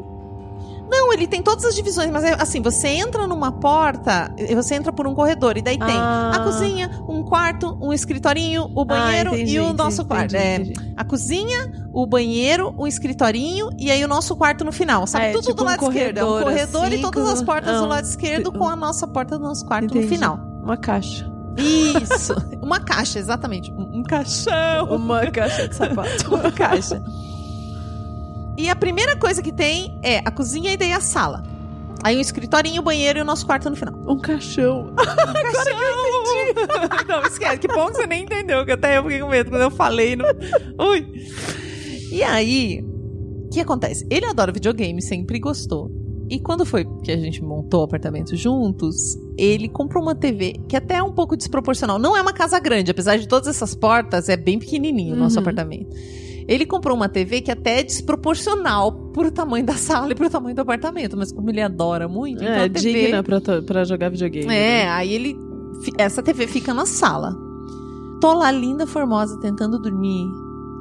Não, 0.88 1.12
ele 1.12 1.25
tem 1.25 1.42
todas 1.42 1.65
as 1.65 1.74
divisões, 1.75 2.12
mas 2.12 2.24
é 2.24 2.34
assim, 2.39 2.62
você 2.62 2.88
entra 2.89 3.25
numa 3.25 3.51
porta, 3.51 4.32
você 4.54 4.75
entra 4.75 4.94
por 4.94 5.08
um 5.08 5.15
corredor, 5.15 5.58
e 5.58 5.62
daí 5.62 5.80
tem 5.80 5.96
Ah. 5.98 6.32
a 6.36 6.39
cozinha, 6.42 6.92
um 7.10 7.24
quarto, 7.24 7.75
um 7.82 7.92
escritorinho, 7.92 8.70
o 8.75 8.86
banheiro 8.86 9.32
Ah, 9.32 9.34
entendi, 9.34 9.56
e 9.56 9.60
o 9.60 9.63
entendi, 9.63 9.77
nosso 9.77 10.06
quarto. 10.06 10.36
entendi, 10.36 10.74
É, 10.80 10.94
a 10.96 11.04
cozinha, 11.04 11.88
o 11.92 12.06
banheiro, 12.06 12.74
um 12.77 12.86
escritorinho 12.86 13.70
e 13.80 13.89
aí 13.89 14.04
o 14.06 14.08
nosso 14.08 14.36
quarto 14.36 14.63
no 14.63 14.72
final, 14.72 15.08
sabe? 15.08 15.25
Ah, 15.25 15.27
é 15.30 15.32
Tudo 15.32 15.42
tipo 15.46 15.56
do 15.56 15.63
um 15.63 15.65
lado 15.65 15.84
esquerdo. 15.88 16.18
É 16.20 16.24
um 16.24 16.27
corredor, 16.44 16.84
assim, 16.86 16.96
e 16.96 17.01
todas 17.01 17.30
as 17.30 17.42
portas 17.44 17.77
do 17.80 17.84
ah, 17.86 17.88
lado 17.88 18.06
esquerdo 18.06 18.51
com 18.51 18.68
a 18.70 18.75
nossa 18.75 19.08
porta 19.08 19.39
do 19.39 19.44
nosso 19.44 19.65
quarto 19.65 19.96
no 19.96 20.04
final. 20.04 20.39
Uma 20.63 20.77
caixa. 20.77 21.27
Isso. 21.58 22.36
Uma 22.62 22.80
caixa, 22.80 23.18
exatamente. 23.18 23.72
Um, 23.72 24.00
um 24.00 24.04
caixão. 24.04 24.86
Uma 24.96 25.25
caixa 25.32 25.68
de 25.68 25.75
sapato. 25.75 26.27
Uma 26.36 26.51
caixa. 26.51 27.01
E 28.58 28.70
a 28.70 28.76
primeira 28.76 29.16
coisa 29.18 29.42
que 29.42 29.52
tem 29.52 29.98
é 30.04 30.20
a 30.20 30.32
cozinha 30.32 30.72
e 30.72 30.78
daí 30.78 30.94
a 30.94 31.00
sala. 31.02 31.44
Aí 32.04 32.18
um 32.18 32.22
escritorinho, 32.22 32.82
o 32.82 32.84
banheiro 32.86 33.20
e 33.20 33.22
o 33.22 33.26
nosso 33.26 33.46
quarto 33.46 33.70
no 33.70 33.76
final. 33.76 33.96
Um 34.08 34.20
caixão. 34.20 34.94
Agora 34.96 35.42
que 35.42 35.58
eu 35.70 36.54
entendi. 36.54 37.06
Não, 37.10 37.22
esquece. 37.24 37.58
Que 37.60 37.68
bom 37.68 37.88
que 37.88 37.96
você 37.96 38.06
nem 38.08 38.24
entendeu, 38.24 38.64
que 38.66 38.72
até 38.72 38.98
eu 38.98 39.04
fiquei 39.04 39.20
com 39.20 39.28
medo 39.30 39.50
quando 39.50 39.62
eu 39.64 39.72
falei. 39.72 40.16
No... 40.16 40.24
Ui. 40.80 41.06
E 42.12 42.22
aí, 42.24 42.82
o 43.46 43.50
que 43.50 43.60
acontece? 43.60 44.06
Ele 44.10 44.26
adora 44.26 44.52
videogame, 44.52 45.02
sempre 45.02 45.40
gostou. 45.40 45.90
E 46.30 46.40
quando 46.40 46.66
foi 46.66 46.86
que 47.04 47.12
a 47.12 47.18
gente 47.18 47.44
montou 47.44 47.82
o 47.82 47.84
apartamento 47.84 48.36
juntos, 48.36 49.16
ele 49.38 49.68
comprou 49.68 50.02
uma 50.02 50.16
TV 50.16 50.56
que 50.68 50.76
até 50.76 50.96
é 50.96 51.04
um 51.04 51.12
pouco 51.12 51.36
desproporcional. 51.36 52.00
Não 52.00 52.16
é 52.18 52.22
uma 52.22 52.34
casa 52.34 52.60
grande, 52.60 52.90
apesar 52.92 53.18
de 53.18 53.28
todas 53.28 53.48
essas 53.48 53.76
portas, 53.76 54.30
é 54.30 54.38
bem 54.38 54.58
pequenininho 54.60 55.16
o 55.16 55.18
nosso 55.20 55.36
Uhum. 55.36 55.42
apartamento. 55.42 55.96
Ele 56.48 56.66
comprou 56.66 56.96
uma 56.96 57.10
TV 57.10 57.42
que 57.42 57.50
até 57.52 57.80
é 57.80 57.84
desproporcional 57.84 58.92
pro 59.12 59.32
tamanho 59.32 59.66
da 59.66 59.74
sala 59.75 60.12
e 60.12 60.16
pro 60.16 60.30
tamanho 60.30 60.56
do 60.56 60.62
apartamento, 60.62 61.18
mas 61.18 61.32
como 61.32 61.50
ele 61.50 61.62
adora 61.62 62.08
muito, 62.08 62.44
então 62.44 62.54
É, 62.56 62.66
a 62.66 62.70
TV 62.70 62.94
digna 62.94 63.24
pra, 63.24 63.42
pra 63.66 63.84
jogar 63.84 64.10
videogame. 64.10 64.46
é, 64.46 64.50
né? 64.86 64.90
aí 64.90 65.14
ele. 65.14 65.40
Essa 65.98 66.22
TV 66.22 66.46
fica 66.48 66.74
na 66.74 66.86
sala. 66.86 67.36
Tô 68.22 68.34
lá, 68.34 68.52
linda, 68.52 68.86
formosa, 68.88 69.40
tentando 69.40 69.80
dormir. 69.80 70.25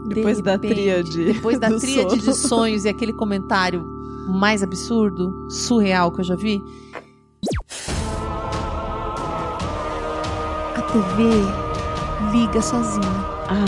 De 0.09 0.17
Depois 0.17 0.41
da 0.43 0.53
repente, 0.53 0.75
tríade. 0.75 1.25
Depois 1.33 1.59
da 1.59 1.69
tríade 1.79 2.15
de 2.17 2.23
sono. 2.23 2.35
sonhos 2.37 2.85
e 2.85 2.89
aquele 2.91 3.13
comentário 3.15 3.83
mais 4.29 4.63
absurdo, 4.63 5.49
surreal 5.51 6.13
que 6.13 6.21
eu 6.21 6.25
já 6.25 6.37
vi. 6.37 6.61
A 10.77 10.83
TV 10.83 11.31
liga 12.33 12.61
sozinha. 12.63 13.09
Ah, 13.49 13.65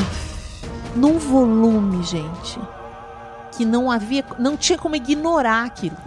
Num 0.97 1.19
volume, 1.19 2.03
gente. 2.03 2.59
Que 3.53 3.65
não 3.65 3.91
havia. 3.91 4.25
Não 4.39 4.57
tinha 4.57 4.79
como 4.79 4.97
ignorar 4.97 5.65
aquilo. 5.65 5.97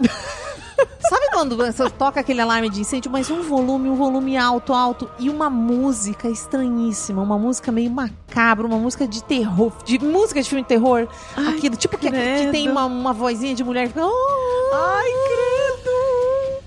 Sabe 1.08 1.28
quando 1.32 1.56
você 1.56 1.90
toca 1.90 2.20
aquele 2.20 2.40
alarme 2.40 2.70
de 2.70 2.80
incêndio, 2.80 3.10
mas 3.10 3.30
um 3.30 3.42
volume, 3.42 3.88
um 3.88 3.96
volume 3.96 4.36
alto, 4.36 4.72
alto, 4.72 5.10
e 5.18 5.28
uma 5.28 5.50
música 5.50 6.28
estranhíssima, 6.28 7.20
uma 7.20 7.36
música 7.38 7.72
meio 7.72 7.90
macabra, 7.90 8.66
uma 8.66 8.78
música 8.78 9.06
de 9.08 9.22
terror, 9.24 9.72
de 9.84 9.98
música 9.98 10.40
de 10.40 10.48
filme 10.48 10.62
de 10.62 10.68
terror, 10.68 11.08
Ai, 11.36 11.48
aquilo, 11.56 11.74
tipo 11.76 11.98
que, 11.98 12.10
que 12.10 12.48
tem 12.52 12.68
uma, 12.70 12.84
uma 12.84 13.12
vozinha 13.12 13.54
de 13.54 13.64
mulher 13.64 13.88
que 13.88 13.94
fica. 13.94 14.06
"Oh, 14.06 14.74
Ai, 14.74 15.10
credo! 15.26 15.49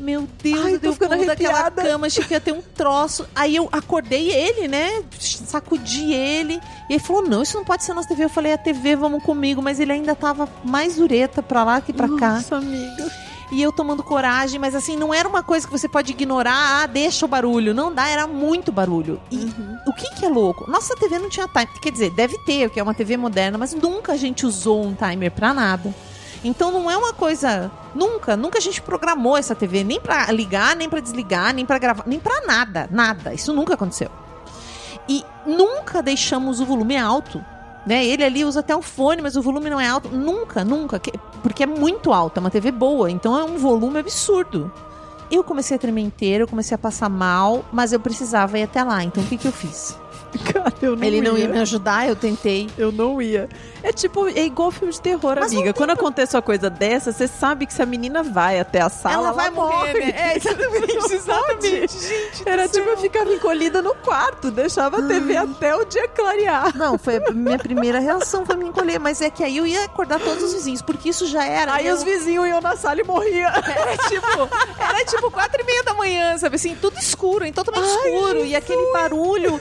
Meu 0.03 0.27
Deus, 0.41 0.65
Ai, 0.65 0.73
eu 0.75 0.79
tô 0.79 0.93
ficando 0.93 1.25
daquela 1.25 1.71
cama, 1.71 2.07
achei 2.07 2.23
que 2.23 2.33
ia 2.33 2.39
ter 2.41 2.51
um 2.51 2.61
troço. 2.61 3.25
Aí 3.35 3.55
eu 3.55 3.69
acordei 3.71 4.29
ele, 4.31 4.67
né? 4.67 5.03
Sacudi 5.19 6.13
ele. 6.13 6.59
E 6.89 6.93
ele 6.93 6.99
falou: 7.03 7.23
Não, 7.27 7.41
isso 7.41 7.57
não 7.57 7.63
pode 7.63 7.83
ser 7.83 7.93
nossa 7.93 8.07
TV. 8.07 8.25
Eu 8.25 8.29
falei: 8.29 8.53
A 8.53 8.57
TV, 8.57 8.95
vamos 8.95 9.23
comigo. 9.23 9.61
Mas 9.61 9.79
ele 9.79 9.91
ainda 9.93 10.13
tava 10.15 10.47
mais 10.63 10.97
dureta 10.97 11.41
pra 11.41 11.63
lá 11.63 11.81
que 11.81 11.93
pra 11.93 12.07
cá. 12.17 12.33
Nossa, 12.35 12.57
amiga. 12.57 13.11
E 13.51 13.61
eu 13.61 13.71
tomando 13.71 14.01
coragem, 14.01 14.59
mas 14.59 14.73
assim, 14.73 14.95
não 14.97 15.13
era 15.13 15.29
uma 15.29 15.43
coisa 15.43 15.67
que 15.67 15.71
você 15.71 15.87
pode 15.87 16.11
ignorar, 16.11 16.81
ah, 16.81 16.87
deixa 16.87 17.23
o 17.23 17.27
barulho. 17.29 17.71
Não 17.73 17.93
dá, 17.93 18.07
era 18.09 18.25
muito 18.25 18.71
barulho. 18.71 19.21
E 19.29 19.37
Uhum. 19.37 19.77
o 19.85 19.93
que 19.93 20.09
que 20.15 20.25
é 20.25 20.29
louco? 20.29 20.69
Nossa 20.69 20.95
TV 20.95 21.19
não 21.19 21.29
tinha 21.29 21.47
timer. 21.47 21.79
Quer 21.79 21.91
dizer, 21.91 22.09
deve 22.15 22.35
ter, 22.45 22.69
que 22.71 22.79
é 22.79 22.83
uma 22.83 22.95
TV 22.95 23.15
moderna, 23.15 23.57
mas 23.57 23.73
nunca 23.75 24.13
a 24.13 24.17
gente 24.17 24.43
usou 24.45 24.83
um 24.83 24.95
timer 24.95 25.29
pra 25.31 25.53
nada. 25.53 25.93
Então 26.43 26.71
não 26.71 26.89
é 26.91 26.97
uma 26.97 27.13
coisa. 27.13 27.71
Nunca, 27.95 28.35
nunca 28.35 28.57
a 28.57 28.61
gente 28.61 28.81
programou 28.81 29.37
essa 29.37 29.55
TV, 29.55 29.83
nem 29.83 29.99
pra 30.01 30.31
ligar, 30.31 30.75
nem 30.75 30.89
pra 30.89 30.99
desligar, 30.99 31.53
nem 31.53 31.65
pra 31.65 31.77
gravar, 31.77 32.03
nem 32.05 32.19
pra 32.19 32.41
nada, 32.45 32.87
nada. 32.91 33.33
Isso 33.33 33.53
nunca 33.53 33.75
aconteceu. 33.75 34.09
E 35.07 35.23
nunca 35.45 36.01
deixamos 36.01 36.59
o 36.59 36.65
volume 36.65 36.97
alto. 36.97 37.43
Né? 37.85 38.05
Ele 38.05 38.23
ali 38.23 38.45
usa 38.45 38.61
até 38.61 38.73
o 38.75 38.81
fone, 38.81 39.21
mas 39.21 39.35
o 39.35 39.41
volume 39.41 39.69
não 39.69 39.79
é 39.79 39.87
alto. 39.87 40.07
Nunca, 40.09 40.63
nunca. 40.63 40.99
que- 40.99 41.11
Porque 41.41 41.63
é 41.63 41.67
muito 41.67 42.13
alto, 42.13 42.37
é 42.37 42.39
uma 42.39 42.49
TV 42.49 42.71
boa, 42.71 43.11
então 43.11 43.37
é 43.37 43.43
um 43.43 43.57
volume 43.57 43.99
absurdo. 43.99 44.71
Eu 45.29 45.43
comecei 45.43 45.75
a 45.75 45.79
tremer 45.79 46.01
inteiro, 46.01 46.43
eu 46.43 46.47
comecei 46.47 46.75
a 46.75 46.77
passar 46.77 47.09
mal, 47.09 47.65
mas 47.73 47.91
eu 47.91 47.99
precisava 47.99 48.57
ir 48.59 48.63
até 48.63 48.83
lá. 48.83 49.03
Então 49.03 49.21
o 49.23 49.25
que, 49.27 49.37
que 49.37 49.47
eu 49.47 49.51
fiz? 49.51 49.97
Cara, 50.53 50.73
eu 50.81 50.95
não 50.95 51.03
Ele 51.05 51.21
não 51.21 51.37
ia. 51.37 51.43
ia 51.45 51.49
me 51.49 51.59
ajudar, 51.59 52.07
eu 52.07 52.15
tentei. 52.15 52.69
Eu 52.77 52.91
não 52.91 53.21
ia. 53.21 53.47
É 53.81 53.91
tipo, 53.91 54.27
é 54.27 54.45
igual 54.45 54.71
filme 54.71 54.93
de 54.93 55.01
terror, 55.01 55.37
Mas 55.39 55.51
amiga. 55.53 55.73
Quando 55.73 55.89
acontece 55.91 56.35
uma 56.35 56.41
coisa 56.41 56.69
dessa, 56.69 57.11
você 57.11 57.27
sabe 57.27 57.65
que 57.65 57.73
se 57.73 57.81
a 57.81 57.85
menina 57.85 58.23
vai 58.23 58.59
até 58.59 58.79
a 58.81 58.89
sala, 58.89 59.15
ela 59.27 59.31
vai 59.33 59.49
morrer, 59.49 59.75
morre. 59.93 59.99
né? 60.05 60.13
É, 60.15 60.37
exatamente, 60.37 60.97
exatamente. 61.13 61.99
Gente, 61.99 62.43
Era 62.49 62.67
tipo, 62.67 62.87
eu 62.89 62.97
ficava 62.97 63.33
encolhida 63.33 63.81
no 63.81 63.93
quarto, 63.95 64.49
deixava 64.51 64.99
a 64.99 65.01
TV 65.01 65.35
até 65.35 65.75
o 65.75 65.83
dia 65.85 66.07
clarear. 66.07 66.75
Não, 66.77 66.97
foi 66.97 67.17
a 67.17 67.31
minha 67.31 67.57
primeira 67.59 67.99
reação, 67.99 68.45
foi 68.45 68.55
me 68.55 68.65
encolher. 68.65 68.99
Mas 68.99 69.21
é 69.21 69.29
que 69.29 69.43
aí 69.43 69.57
eu 69.57 69.67
ia 69.67 69.83
acordar 69.85 70.19
todos 70.19 70.41
os 70.43 70.53
vizinhos, 70.53 70.81
porque 70.81 71.09
isso 71.09 71.25
já 71.27 71.43
era. 71.45 71.73
Aí 71.73 71.87
eu- 71.87 71.95
os 71.95 72.03
vizinhos 72.03 72.47
iam 72.47 72.61
na 72.61 72.75
sala 72.77 73.01
e 73.01 73.03
morriam. 73.03 73.49
Era 73.49 73.97
tipo, 74.07 74.49
era 74.79 75.05
tipo 75.05 75.29
quatro 75.29 75.61
e 75.61 75.65
meia 75.65 75.83
da 75.83 75.93
manhã, 75.93 76.37
sabe 76.37 76.55
assim, 76.55 76.73
tudo 76.75 76.97
escuro, 76.97 77.51
totalmente 77.51 77.85
escuro, 77.89 78.45
e 78.45 78.55
aquele 78.55 78.91
barulho. 78.93 79.59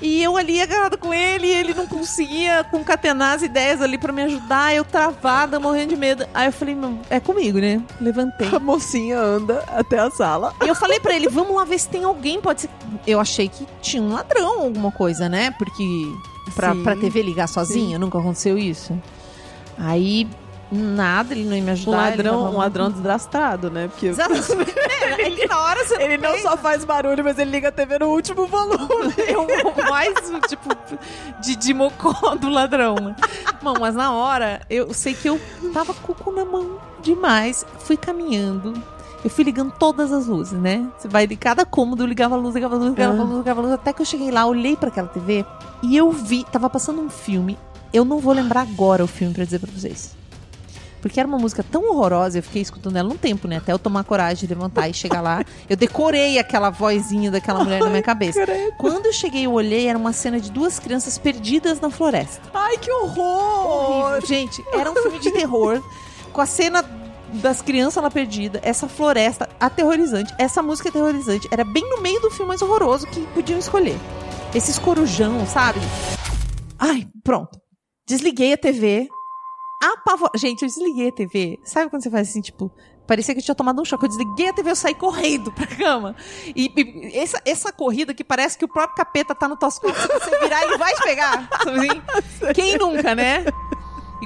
E 0.00 0.22
eu 0.22 0.36
ali 0.36 0.60
agarrada 0.60 0.96
com 0.96 1.12
ele, 1.12 1.48
e 1.48 1.54
ele 1.54 1.74
não 1.74 1.86
conseguia 1.86 2.62
concatenar 2.64 3.34
as 3.34 3.42
ideias 3.42 3.82
ali 3.82 3.98
pra 3.98 4.12
me 4.12 4.22
ajudar, 4.22 4.74
eu 4.74 4.84
travada, 4.84 5.58
morrendo 5.58 5.88
de 5.90 5.96
medo. 5.96 6.24
Aí 6.32 6.46
eu 6.46 6.52
falei, 6.52 6.74
"Meu, 6.74 6.98
é 7.10 7.18
comigo, 7.18 7.58
né? 7.58 7.82
Levantei. 8.00 8.48
A 8.54 8.58
mocinha 8.60 9.18
anda 9.18 9.64
até 9.68 9.98
a 9.98 10.10
sala. 10.10 10.54
E 10.64 10.68
eu 10.68 10.74
falei 10.74 11.00
pra 11.00 11.14
ele, 11.14 11.28
vamos 11.28 11.54
lá 11.56 11.64
ver 11.64 11.78
se 11.78 11.88
tem 11.88 12.04
alguém, 12.04 12.40
pode 12.40 12.62
ser. 12.62 12.70
Eu 13.06 13.18
achei 13.18 13.48
que 13.48 13.66
tinha 13.82 14.02
um 14.02 14.12
ladrão, 14.12 14.62
alguma 14.62 14.92
coisa, 14.92 15.28
né? 15.28 15.50
Porque 15.58 15.82
pra, 16.54 16.72
Sim. 16.74 16.82
pra 16.82 16.94
TV 16.96 17.22
ligar 17.22 17.48
sozinha, 17.48 17.98
nunca 17.98 18.18
aconteceu 18.18 18.56
isso. 18.56 18.96
Aí, 19.76 20.28
nada, 20.70 21.32
ele 21.34 21.44
não 21.44 21.56
ia 21.56 21.62
me 21.62 21.70
Um 21.70 21.72
ajudar. 21.72 22.12
ele 22.12 22.16
ladrão, 22.22 22.52
um 22.52 22.56
ladrão 22.58 22.90
desgraçado, 22.90 23.70
né? 23.70 23.88
Porque. 23.88 24.12
É, 25.10 25.22
é 25.22 25.30
que 25.30 25.46
na 25.46 25.58
hora 25.58 25.84
você 25.86 25.94
ele 26.02 26.18
não 26.18 26.36
só 26.38 26.56
faz 26.56 26.84
barulho, 26.84 27.24
mas 27.24 27.38
ele 27.38 27.50
liga 27.50 27.68
a 27.68 27.72
TV 27.72 27.98
no 27.98 28.08
último 28.08 28.46
volume. 28.46 29.14
É 29.26 29.36
o 29.36 29.88
mais, 29.88 30.14
tipo, 30.48 30.68
de, 31.40 31.56
de 31.56 31.74
mocó 31.74 32.34
do 32.34 32.48
ladrão. 32.50 32.94
né? 32.96 33.16
Bom, 33.62 33.74
mas 33.80 33.94
na 33.94 34.12
hora, 34.12 34.60
eu 34.68 34.92
sei 34.92 35.14
que 35.14 35.28
eu 35.28 35.40
tava 35.72 35.94
com 35.94 36.12
o 36.12 36.14
cu 36.14 36.32
na 36.32 36.44
mão 36.44 36.78
demais. 37.02 37.64
Fui 37.80 37.96
caminhando. 37.96 38.74
Eu 39.24 39.30
fui 39.30 39.44
ligando 39.44 39.72
todas 39.78 40.12
as 40.12 40.26
luzes, 40.26 40.58
né? 40.58 40.86
Você 40.96 41.08
vai 41.08 41.26
de 41.26 41.36
cada 41.36 41.64
cômodo, 41.64 42.02
eu 42.02 42.06
ligava 42.06 42.34
a 42.36 42.38
luz, 42.38 42.54
ligava 42.54 42.76
a 42.76 42.78
luz, 42.78 42.90
ligava 42.90 43.20
a 43.20 43.24
luz, 43.24 43.38
ligava 43.38 43.60
a 43.60 43.62
luz. 43.62 43.72
Até 43.74 43.92
que 43.92 44.02
eu 44.02 44.06
cheguei 44.06 44.30
lá, 44.30 44.46
olhei 44.46 44.76
pra 44.76 44.88
aquela 44.88 45.08
TV 45.08 45.44
e 45.82 45.96
eu 45.96 46.10
vi, 46.12 46.44
tava 46.44 46.68
passando 46.70 47.00
um 47.00 47.08
filme. 47.10 47.58
Eu 47.92 48.04
não 48.04 48.18
vou 48.18 48.32
lembrar 48.34 48.60
agora 48.62 49.02
o 49.02 49.08
filme 49.08 49.32
pra 49.34 49.44
dizer 49.44 49.58
pra 49.58 49.70
vocês. 49.72 50.14
Porque 51.00 51.20
era 51.20 51.28
uma 51.28 51.38
música 51.38 51.62
tão 51.62 51.90
horrorosa, 51.90 52.38
eu 52.38 52.42
fiquei 52.42 52.62
escutando 52.62 52.96
ela 52.96 53.08
um 53.08 53.16
tempo, 53.16 53.46
né? 53.46 53.58
Até 53.58 53.72
eu 53.72 53.78
tomar 53.78 54.04
coragem 54.04 54.46
de 54.46 54.54
levantar 54.54 54.88
e 54.88 54.94
chegar 54.94 55.20
lá. 55.20 55.44
Eu 55.68 55.76
decorei 55.76 56.38
aquela 56.38 56.70
vozinha 56.70 57.30
daquela 57.30 57.62
mulher 57.62 57.80
na 57.80 57.90
minha 57.90 58.02
cabeça. 58.02 58.40
Quando 58.78 59.06
eu 59.06 59.12
cheguei 59.12 59.42
e 59.42 59.48
olhei, 59.48 59.86
era 59.86 59.98
uma 59.98 60.12
cena 60.12 60.40
de 60.40 60.50
duas 60.50 60.78
crianças 60.78 61.18
perdidas 61.18 61.80
na 61.80 61.90
floresta. 61.90 62.42
Ai, 62.52 62.76
que 62.78 62.90
horror! 62.90 64.10
Horrível. 64.10 64.26
Gente, 64.26 64.64
era 64.72 64.90
um 64.90 64.94
filme 64.94 65.18
de 65.18 65.30
terror, 65.30 65.82
com 66.32 66.40
a 66.40 66.46
cena 66.46 66.84
das 67.34 67.60
crianças 67.60 68.02
lá 68.02 68.10
perdidas, 68.10 68.60
essa 68.64 68.88
floresta 68.88 69.48
aterrorizante, 69.60 70.34
essa 70.38 70.62
música 70.62 70.88
aterrorizante. 70.88 71.48
Era 71.50 71.64
bem 71.64 71.88
no 71.88 72.00
meio 72.00 72.20
do 72.20 72.30
filme 72.30 72.48
mais 72.48 72.62
horroroso 72.62 73.06
que 73.06 73.20
podiam 73.28 73.58
escolher. 73.58 73.98
Esses 74.54 74.78
corujão, 74.78 75.46
sabe? 75.46 75.78
Ai, 76.78 77.06
pronto. 77.22 77.60
Desliguei 78.06 78.54
a 78.54 78.56
TV. 78.56 79.08
Apavor... 79.80 80.30
Gente, 80.34 80.62
eu 80.62 80.68
desliguei 80.68 81.08
a 81.08 81.12
TV. 81.12 81.58
Sabe 81.64 81.90
quando 81.90 82.02
você 82.02 82.10
faz 82.10 82.28
assim, 82.28 82.40
tipo... 82.40 82.70
Parecia 83.06 83.34
que 83.34 83.40
eu 83.40 83.44
tinha 83.44 83.54
tomado 83.54 83.80
um 83.80 83.84
choque. 83.86 84.04
Eu 84.04 84.08
desliguei 84.10 84.48
a 84.48 84.52
TV, 84.52 84.70
eu 84.70 84.76
saí 84.76 84.94
correndo 84.94 85.50
pra 85.50 85.66
cama. 85.66 86.14
E, 86.54 86.70
e 86.76 87.18
essa, 87.18 87.40
essa 87.46 87.72
corrida 87.72 88.12
que 88.12 88.22
parece 88.22 88.58
que 88.58 88.66
o 88.66 88.68
próprio 88.68 88.96
capeta 88.96 89.34
tá 89.34 89.48
no 89.48 89.56
costas. 89.56 89.80
Se 89.96 90.08
você 90.08 90.38
virar, 90.40 90.62
ele 90.64 90.76
vai 90.76 90.92
te 90.94 91.02
pegar. 91.02 91.48
Assim? 91.50 92.52
Quem 92.54 92.76
nunca, 92.76 93.14
né? 93.14 93.46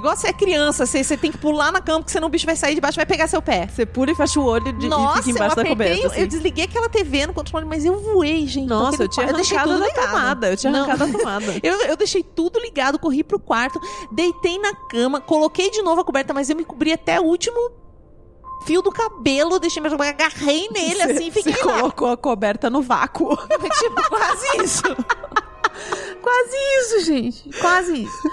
Igual 0.02 0.16
você 0.16 0.26
é 0.26 0.32
criança, 0.32 0.84
você, 0.84 1.04
você 1.04 1.16
tem 1.16 1.30
que 1.30 1.38
pular 1.38 1.70
na 1.70 1.80
cama, 1.80 2.00
porque 2.00 2.10
senão 2.10 2.26
o 2.26 2.28
bicho 2.28 2.44
vai 2.44 2.56
sair 2.56 2.74
de 2.74 2.80
baixo 2.80 2.96
e 2.96 2.98
vai 2.98 3.06
pegar 3.06 3.28
seu 3.28 3.40
pé. 3.40 3.68
Você 3.68 3.86
pula 3.86 4.10
e 4.10 4.16
fecha 4.16 4.40
o 4.40 4.44
olho 4.44 4.72
de, 4.72 4.88
Nossa, 4.88 5.20
e 5.20 5.22
fica 5.22 5.30
embaixo 5.38 5.60
eu 5.60 5.62
da 5.62 5.70
coberta. 5.70 6.02
eu 6.02 6.10
assim. 6.10 6.26
desliguei 6.26 6.64
aquela 6.64 6.88
TV 6.88 7.24
no 7.28 7.32
controle, 7.32 7.64
mas 7.64 7.84
eu 7.84 8.00
voei, 8.00 8.44
gente. 8.48 8.66
Nossa, 8.66 9.04
eu 9.04 9.08
tinha 9.08 9.26
arrancado 9.26 9.70
tudo 9.70 9.78
da 9.78 9.86
ligado. 9.86 10.06
tomada. 10.08 10.50
Eu 10.50 10.56
tinha 10.56 10.72
Não. 10.72 10.80
arrancado 10.80 11.04
a 11.04 11.06
tomada. 11.18 11.60
Eu, 11.62 11.82
eu 11.82 11.96
deixei 11.96 12.24
tudo 12.24 12.58
ligado, 12.58 12.98
corri 12.98 13.22
pro 13.22 13.38
quarto, 13.38 13.78
deitei 14.10 14.58
na 14.58 14.74
cama, 14.74 15.20
coloquei 15.20 15.70
de 15.70 15.80
novo 15.82 16.00
a 16.00 16.04
coberta, 16.04 16.34
mas 16.34 16.50
eu 16.50 16.56
me 16.56 16.64
cobri 16.64 16.92
até 16.92 17.20
o 17.20 17.22
último 17.22 17.70
fio 18.66 18.82
do 18.82 18.90
cabelo, 18.90 19.60
deixei 19.60 19.80
meu 19.80 19.94
agarrei 19.94 20.68
nele 20.70 21.00
assim 21.00 21.28
e 21.28 21.30
fiquei 21.30 21.52
Você 21.52 21.60
colocou 21.62 22.08
a 22.08 22.16
coberta 22.16 22.68
no 22.68 22.82
vácuo. 22.82 23.36
tipo, 23.78 24.08
quase 24.08 24.64
isso. 24.64 24.82
quase 26.20 26.56
isso, 26.80 27.04
gente. 27.04 27.50
Quase 27.60 28.02
isso. 28.02 28.30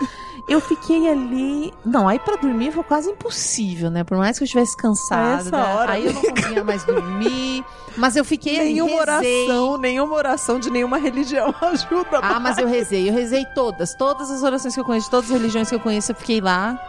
Eu 0.50 0.60
fiquei 0.60 1.08
ali. 1.08 1.72
Não, 1.86 2.08
aí 2.08 2.18
pra 2.18 2.36
dormir 2.36 2.72
foi 2.72 2.84
quase 2.84 3.08
impossível, 3.10 3.92
né? 3.92 4.04
Por 4.04 4.18
mais 4.18 4.38
que 4.38 4.44
eu 4.44 4.46
estivesse 4.46 4.76
cansada. 4.76 5.42
essa 5.42 5.58
hora, 5.58 5.92
aí 5.94 6.08
eu 6.08 6.14
não 6.14 6.22
conseguia 6.24 6.64
mais 6.64 6.84
dormir. 6.84 7.64
Mas 7.96 8.16
eu 8.16 8.26
fiquei 8.26 8.60
ali, 8.60 8.74
nenhuma 8.74 9.06
rezei. 9.06 9.48
oração, 9.48 9.78
nenhuma 9.78 10.16
oração 10.16 10.60
de 10.60 10.72
nenhuma 10.72 10.98
religião 10.98 11.54
ajuda. 11.62 12.20
Ah, 12.22 12.40
mas 12.40 12.58
eu 12.58 12.68
rezei. 12.68 13.08
Eu 13.08 13.14
rezei 13.14 13.46
todas. 13.54 13.94
Todas 13.94 14.32
as 14.32 14.42
orações 14.42 14.74
que 14.74 14.80
eu 14.80 14.86
conheço, 14.86 15.10
todas 15.12 15.30
as 15.30 15.38
religiões 15.38 15.70
que 15.70 15.76
eu 15.76 15.80
conheço, 15.80 16.12
eu 16.12 16.16
fiquei 16.16 16.42
lá. 16.42 16.80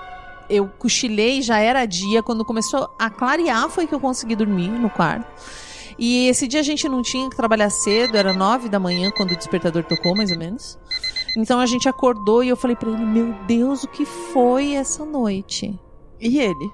Eu 0.49 0.67
cochilei, 0.79 1.43
já 1.43 1.59
era 1.59 1.85
dia. 1.85 2.23
Quando 2.23 2.45
começou 2.47 2.89
a 2.99 3.11
clarear, 3.11 3.69
foi 3.69 3.87
que 3.87 3.95
eu 3.95 4.01
consegui 4.01 4.35
dormir 4.35 4.71
no 4.71 4.89
quarto. 4.89 5.27
E 5.99 6.29
esse 6.29 6.49
dia 6.49 6.61
a 6.61 6.63
gente 6.63 6.89
não 6.89 7.03
tinha 7.03 7.29
que 7.29 7.37
trabalhar 7.37 7.69
cedo, 7.69 8.17
era 8.17 8.33
nove 8.33 8.71
da 8.71 8.81
manhã 8.81 9.11
quando 9.11 9.33
o 9.33 9.37
despertador 9.37 9.85
tocou, 9.85 10.17
mais 10.17 10.33
ou 10.33 10.39
menos. 10.39 10.79
Então 11.37 11.61
a 11.61 11.67
gente 11.67 11.89
acordou 11.89 12.43
e 12.43 12.49
eu 12.49 12.57
falei 12.57 12.77
pra 12.77 12.91
ele: 12.91 13.05
Meu 13.05 13.35
Deus, 13.47 13.85
o 13.85 13.89
que 13.89 14.05
foi 14.05 14.75
essa 14.75 15.05
noite? 15.05 15.79
E 16.21 16.39
ele? 16.39 16.71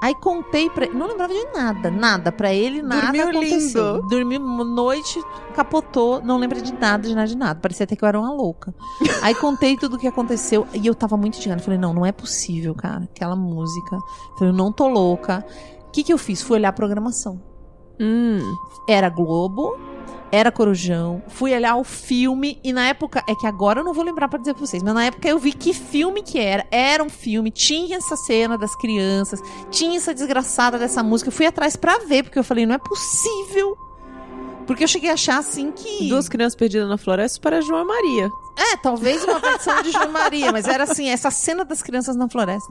Aí 0.00 0.14
contei 0.14 0.70
pra 0.70 0.84
ele, 0.84 0.94
não 0.94 1.08
lembrava 1.08 1.32
de 1.32 1.44
nada, 1.52 1.90
nada. 1.90 2.30
Pra 2.30 2.52
ele, 2.54 2.82
nada 2.82 3.06
Dormiu 3.06 3.28
aconteceu. 3.30 3.96
lindo. 3.96 4.08
Dormiu 4.08 4.40
noite, 4.40 5.20
capotou, 5.54 6.22
não 6.22 6.38
lembra 6.38 6.60
de 6.60 6.72
nada, 6.72 7.08
de 7.08 7.14
nada, 7.16 7.26
de 7.26 7.36
nada. 7.36 7.60
Parecia 7.60 7.82
até 7.82 7.96
que 7.96 8.04
eu 8.04 8.08
era 8.08 8.18
uma 8.18 8.32
louca. 8.32 8.72
Aí 9.22 9.34
contei 9.34 9.76
tudo 9.76 9.96
o 9.96 9.98
que 9.98 10.06
aconteceu 10.06 10.68
e 10.72 10.86
eu 10.86 10.94
tava 10.94 11.16
muito 11.16 11.34
indignada. 11.36 11.60
Falei, 11.62 11.78
não, 11.78 11.92
não 11.92 12.06
é 12.06 12.12
possível, 12.12 12.74
cara. 12.76 13.04
Aquela 13.04 13.34
música. 13.34 13.98
Falei, 14.38 14.52
eu 14.52 14.56
não 14.56 14.70
tô 14.70 14.86
louca. 14.86 15.44
O 15.88 15.90
que 15.90 16.04
que 16.04 16.12
eu 16.12 16.18
fiz? 16.18 16.42
Fui 16.42 16.58
olhar 16.58 16.68
a 16.68 16.72
programação. 16.72 17.42
Hum. 18.00 18.38
Era 18.88 19.08
Globo, 19.08 19.76
era 20.30 20.52
Corujão. 20.52 21.22
Fui 21.28 21.54
olhar 21.54 21.76
o 21.76 21.84
filme 21.84 22.60
e 22.62 22.72
na 22.72 22.88
época, 22.88 23.22
é 23.28 23.34
que 23.34 23.46
agora 23.46 23.80
eu 23.80 23.84
não 23.84 23.94
vou 23.94 24.04
lembrar 24.04 24.28
pra 24.28 24.38
dizer 24.38 24.54
pra 24.54 24.64
vocês, 24.64 24.82
mas 24.82 24.94
na 24.94 25.04
época 25.04 25.28
eu 25.28 25.38
vi 25.38 25.52
que 25.52 25.72
filme 25.72 26.22
que 26.22 26.38
era. 26.38 26.66
Era 26.70 27.02
um 27.02 27.08
filme, 27.08 27.50
tinha 27.50 27.96
essa 27.96 28.16
cena 28.16 28.58
das 28.58 28.74
crianças, 28.76 29.40
tinha 29.70 29.96
essa 29.96 30.14
desgraçada 30.14 30.78
dessa 30.78 31.02
música. 31.02 31.28
Eu 31.28 31.32
fui 31.32 31.46
atrás 31.46 31.76
pra 31.76 31.98
ver, 31.98 32.24
porque 32.24 32.38
eu 32.38 32.44
falei, 32.44 32.66
não 32.66 32.74
é 32.74 32.78
possível. 32.78 33.76
Porque 34.66 34.84
eu 34.84 34.88
cheguei 34.88 35.08
a 35.08 35.14
achar 35.14 35.38
assim 35.38 35.72
que. 35.72 36.08
Duas 36.08 36.28
crianças 36.28 36.54
perdidas 36.54 36.88
na 36.88 36.98
floresta 36.98 37.40
para 37.40 37.62
João 37.62 37.86
Maria. 37.86 38.30
É, 38.54 38.76
talvez 38.76 39.24
uma 39.24 39.38
versão 39.38 39.80
de 39.82 39.90
João 39.90 40.12
Maria, 40.12 40.52
mas 40.52 40.66
era 40.66 40.84
assim, 40.84 41.08
essa 41.08 41.30
cena 41.30 41.64
das 41.64 41.80
crianças 41.80 42.16
na 42.16 42.28
floresta. 42.28 42.70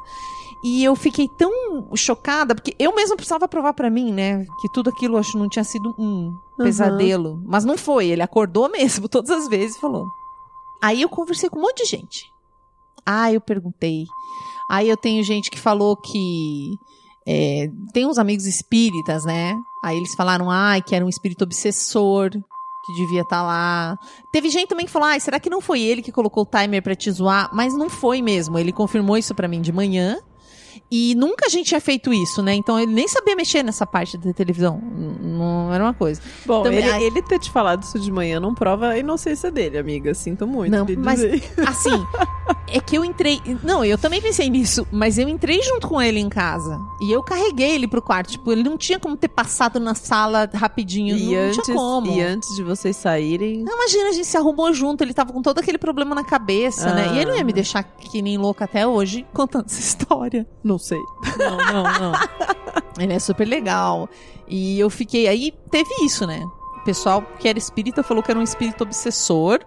E 0.63 0.83
eu 0.83 0.95
fiquei 0.95 1.27
tão 1.37 1.51
chocada, 1.95 2.55
porque 2.55 2.75
eu 2.79 2.95
mesma 2.95 3.15
precisava 3.15 3.47
provar 3.47 3.73
pra 3.73 3.89
mim, 3.89 4.11
né, 4.11 4.45
que 4.59 4.67
tudo 4.73 4.89
aquilo 4.89 5.17
acho 5.17 5.37
não 5.37 5.47
tinha 5.47 5.63
sido 5.63 5.93
um 5.97 6.33
pesadelo. 6.57 7.41
Mas 7.45 7.63
não 7.63 7.77
foi, 7.77 8.07
ele 8.07 8.21
acordou 8.21 8.67
mesmo, 8.71 9.07
todas 9.07 9.29
as 9.29 9.47
vezes 9.47 9.77
falou. 9.77 10.07
Aí 10.81 11.01
eu 11.01 11.09
conversei 11.09 11.49
com 11.49 11.59
um 11.59 11.61
monte 11.61 11.83
de 11.83 11.89
gente. 11.89 12.23
Ah, 13.05 13.31
eu 13.31 13.39
perguntei. 13.39 14.05
Aí 14.69 14.89
eu 14.89 14.97
tenho 14.97 15.23
gente 15.23 15.49
que 15.49 15.59
falou 15.59 15.95
que. 15.95 16.75
é, 17.27 17.69
tem 17.93 18.05
uns 18.05 18.17
amigos 18.17 18.45
espíritas, 18.45 19.23
né? 19.25 19.55
Aí 19.83 19.95
eles 19.97 20.13
falaram, 20.15 20.49
ai, 20.51 20.81
que 20.81 20.93
era 20.95 21.05
um 21.05 21.09
espírito 21.09 21.43
obsessor, 21.43 22.31
que 22.31 22.93
devia 22.95 23.21
estar 23.21 23.43
lá. 23.43 23.97
Teve 24.31 24.49
gente 24.49 24.67
também 24.67 24.85
que 24.85 24.91
falou, 24.91 25.07
ai, 25.07 25.19
será 25.19 25.39
que 25.39 25.49
não 25.49 25.61
foi 25.61 25.81
ele 25.81 26.01
que 26.01 26.11
colocou 26.11 26.43
o 26.43 26.45
timer 26.45 26.81
pra 26.83 26.95
te 26.95 27.09
zoar? 27.11 27.49
Mas 27.53 27.73
não 27.73 27.89
foi 27.89 28.21
mesmo. 28.21 28.57
Ele 28.59 28.71
confirmou 28.71 29.17
isso 29.17 29.33
pra 29.33 29.47
mim 29.47 29.61
de 29.61 29.71
manhã. 29.71 30.17
E 30.89 31.15
nunca 31.15 31.47
a 31.47 31.49
gente 31.49 31.67
tinha 31.67 31.81
feito 31.81 32.13
isso, 32.13 32.41
né? 32.41 32.53
Então 32.53 32.79
ele 32.79 32.93
nem 32.93 33.07
sabia 33.07 33.35
mexer 33.35 33.61
nessa 33.63 33.85
parte 33.85 34.17
da 34.17 34.31
televisão. 34.31 34.79
Não 34.81 35.73
era 35.73 35.83
uma 35.83 35.93
coisa. 35.93 36.21
Bom, 36.45 36.63
Também- 36.63 36.79
ele, 36.79 36.89
ai- 36.89 37.03
ele 37.03 37.21
ter 37.21 37.39
te 37.39 37.51
falado 37.51 37.83
isso 37.83 37.99
de 37.99 38.11
manhã 38.11 38.39
não 38.39 38.53
prova 38.55 38.89
a 38.89 38.97
inocência 38.97 39.51
dele, 39.51 39.77
amiga. 39.77 40.13
Sinto 40.13 40.47
muito. 40.47 40.71
Não, 40.71 40.85
mas-. 41.03 41.21
Assim, 41.67 42.05
é 42.67 42.79
que 42.79 42.97
eu 42.97 43.03
entrei. 43.03 43.41
Não, 43.63 43.83
eu 43.83 43.97
também 43.97 44.21
pensei 44.21 44.49
nisso, 44.49 44.87
mas 44.91 45.17
eu 45.17 45.27
entrei 45.27 45.61
junto 45.61 45.87
com 45.89 46.01
ele 46.01 46.19
em 46.19 46.29
casa. 46.29 46.79
E 47.01 47.11
eu 47.11 47.21
carreguei 47.21 47.71
ele 47.71 47.87
pro 47.87 48.01
quarto. 48.01 48.31
Tipo, 48.31 48.51
ele 48.51 48.63
não 48.63 48.77
tinha 48.77 48.99
como 48.99 49.17
ter 49.17 49.27
passado 49.27 49.79
na 49.79 49.93
sala 49.93 50.49
rapidinho. 50.53 51.17
E 51.17 51.35
não 51.35 51.47
antes, 51.49 51.63
tinha 51.65 51.75
como. 51.77 52.11
e 52.11 52.21
antes 52.21 52.55
de 52.55 52.63
vocês 52.63 52.95
sairem. 52.95 53.61
Não, 53.63 53.73
imagina, 53.75 54.09
a 54.09 54.13
gente 54.13 54.25
se 54.27 54.37
arrumou 54.37 54.73
junto, 54.73 55.03
ele 55.03 55.13
tava 55.13 55.33
com 55.33 55.41
todo 55.41 55.59
aquele 55.59 55.77
problema 55.77 56.15
na 56.15 56.23
cabeça, 56.23 56.93
né? 56.93 57.11
E 57.13 57.17
ele 57.19 57.31
não 57.31 57.37
ia 57.37 57.43
me 57.43 57.51
deixar 57.53 57.83
que 57.83 58.21
nem 58.21 58.37
louca 58.37 58.63
até 58.65 58.87
hoje 58.87 59.25
contando 59.33 59.65
essa 59.65 59.79
história. 59.81 60.47
Não 60.63 60.76
sei. 60.77 61.01
Não, 61.37 61.57
não, 61.57 61.83
não. 61.83 62.11
ele 62.99 63.13
é 63.13 63.19
super 63.19 63.47
legal. 63.47 64.09
E 64.47 64.79
eu 64.79 64.89
fiquei. 64.89 65.27
Aí 65.27 65.53
teve 65.71 65.89
isso, 66.03 66.25
né? 66.25 66.45
O 66.77 66.83
pessoal 66.83 67.21
que 67.39 67.47
era 67.47 67.57
espírita 67.57 68.03
falou 68.03 68.23
que 68.23 68.31
era 68.31 68.39
um 68.39 68.43
espírito 68.43 68.83
obsessor. 68.83 69.59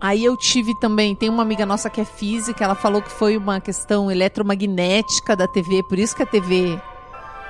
Aí 0.00 0.24
eu 0.24 0.36
tive 0.36 0.78
também, 0.78 1.14
tem 1.14 1.30
uma 1.30 1.42
amiga 1.42 1.64
nossa 1.64 1.88
que 1.88 2.00
é 2.02 2.04
física, 2.04 2.62
ela 2.62 2.74
falou 2.74 3.00
que 3.00 3.10
foi 3.10 3.34
uma 3.36 3.60
questão 3.60 4.10
eletromagnética 4.10 5.34
da 5.34 5.48
TV, 5.48 5.82
por 5.84 5.98
isso 5.98 6.14
que 6.14 6.22
a 6.22 6.26
TV 6.26 6.78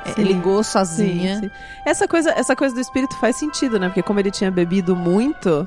eh, 0.04 0.12
Sim. 0.12 0.22
ligou 0.22 0.62
sozinha. 0.62 1.40
Sim, 1.40 1.42
sim. 1.42 1.50
Essa 1.84 2.06
coisa, 2.06 2.30
essa 2.30 2.54
coisa 2.54 2.72
do 2.72 2.80
espírito 2.80 3.16
faz 3.16 3.36
sentido, 3.36 3.80
né? 3.80 3.88
Porque 3.88 4.02
como 4.02 4.20
ele 4.20 4.30
tinha 4.30 4.48
bebido 4.48 4.94
muito, 4.94 5.66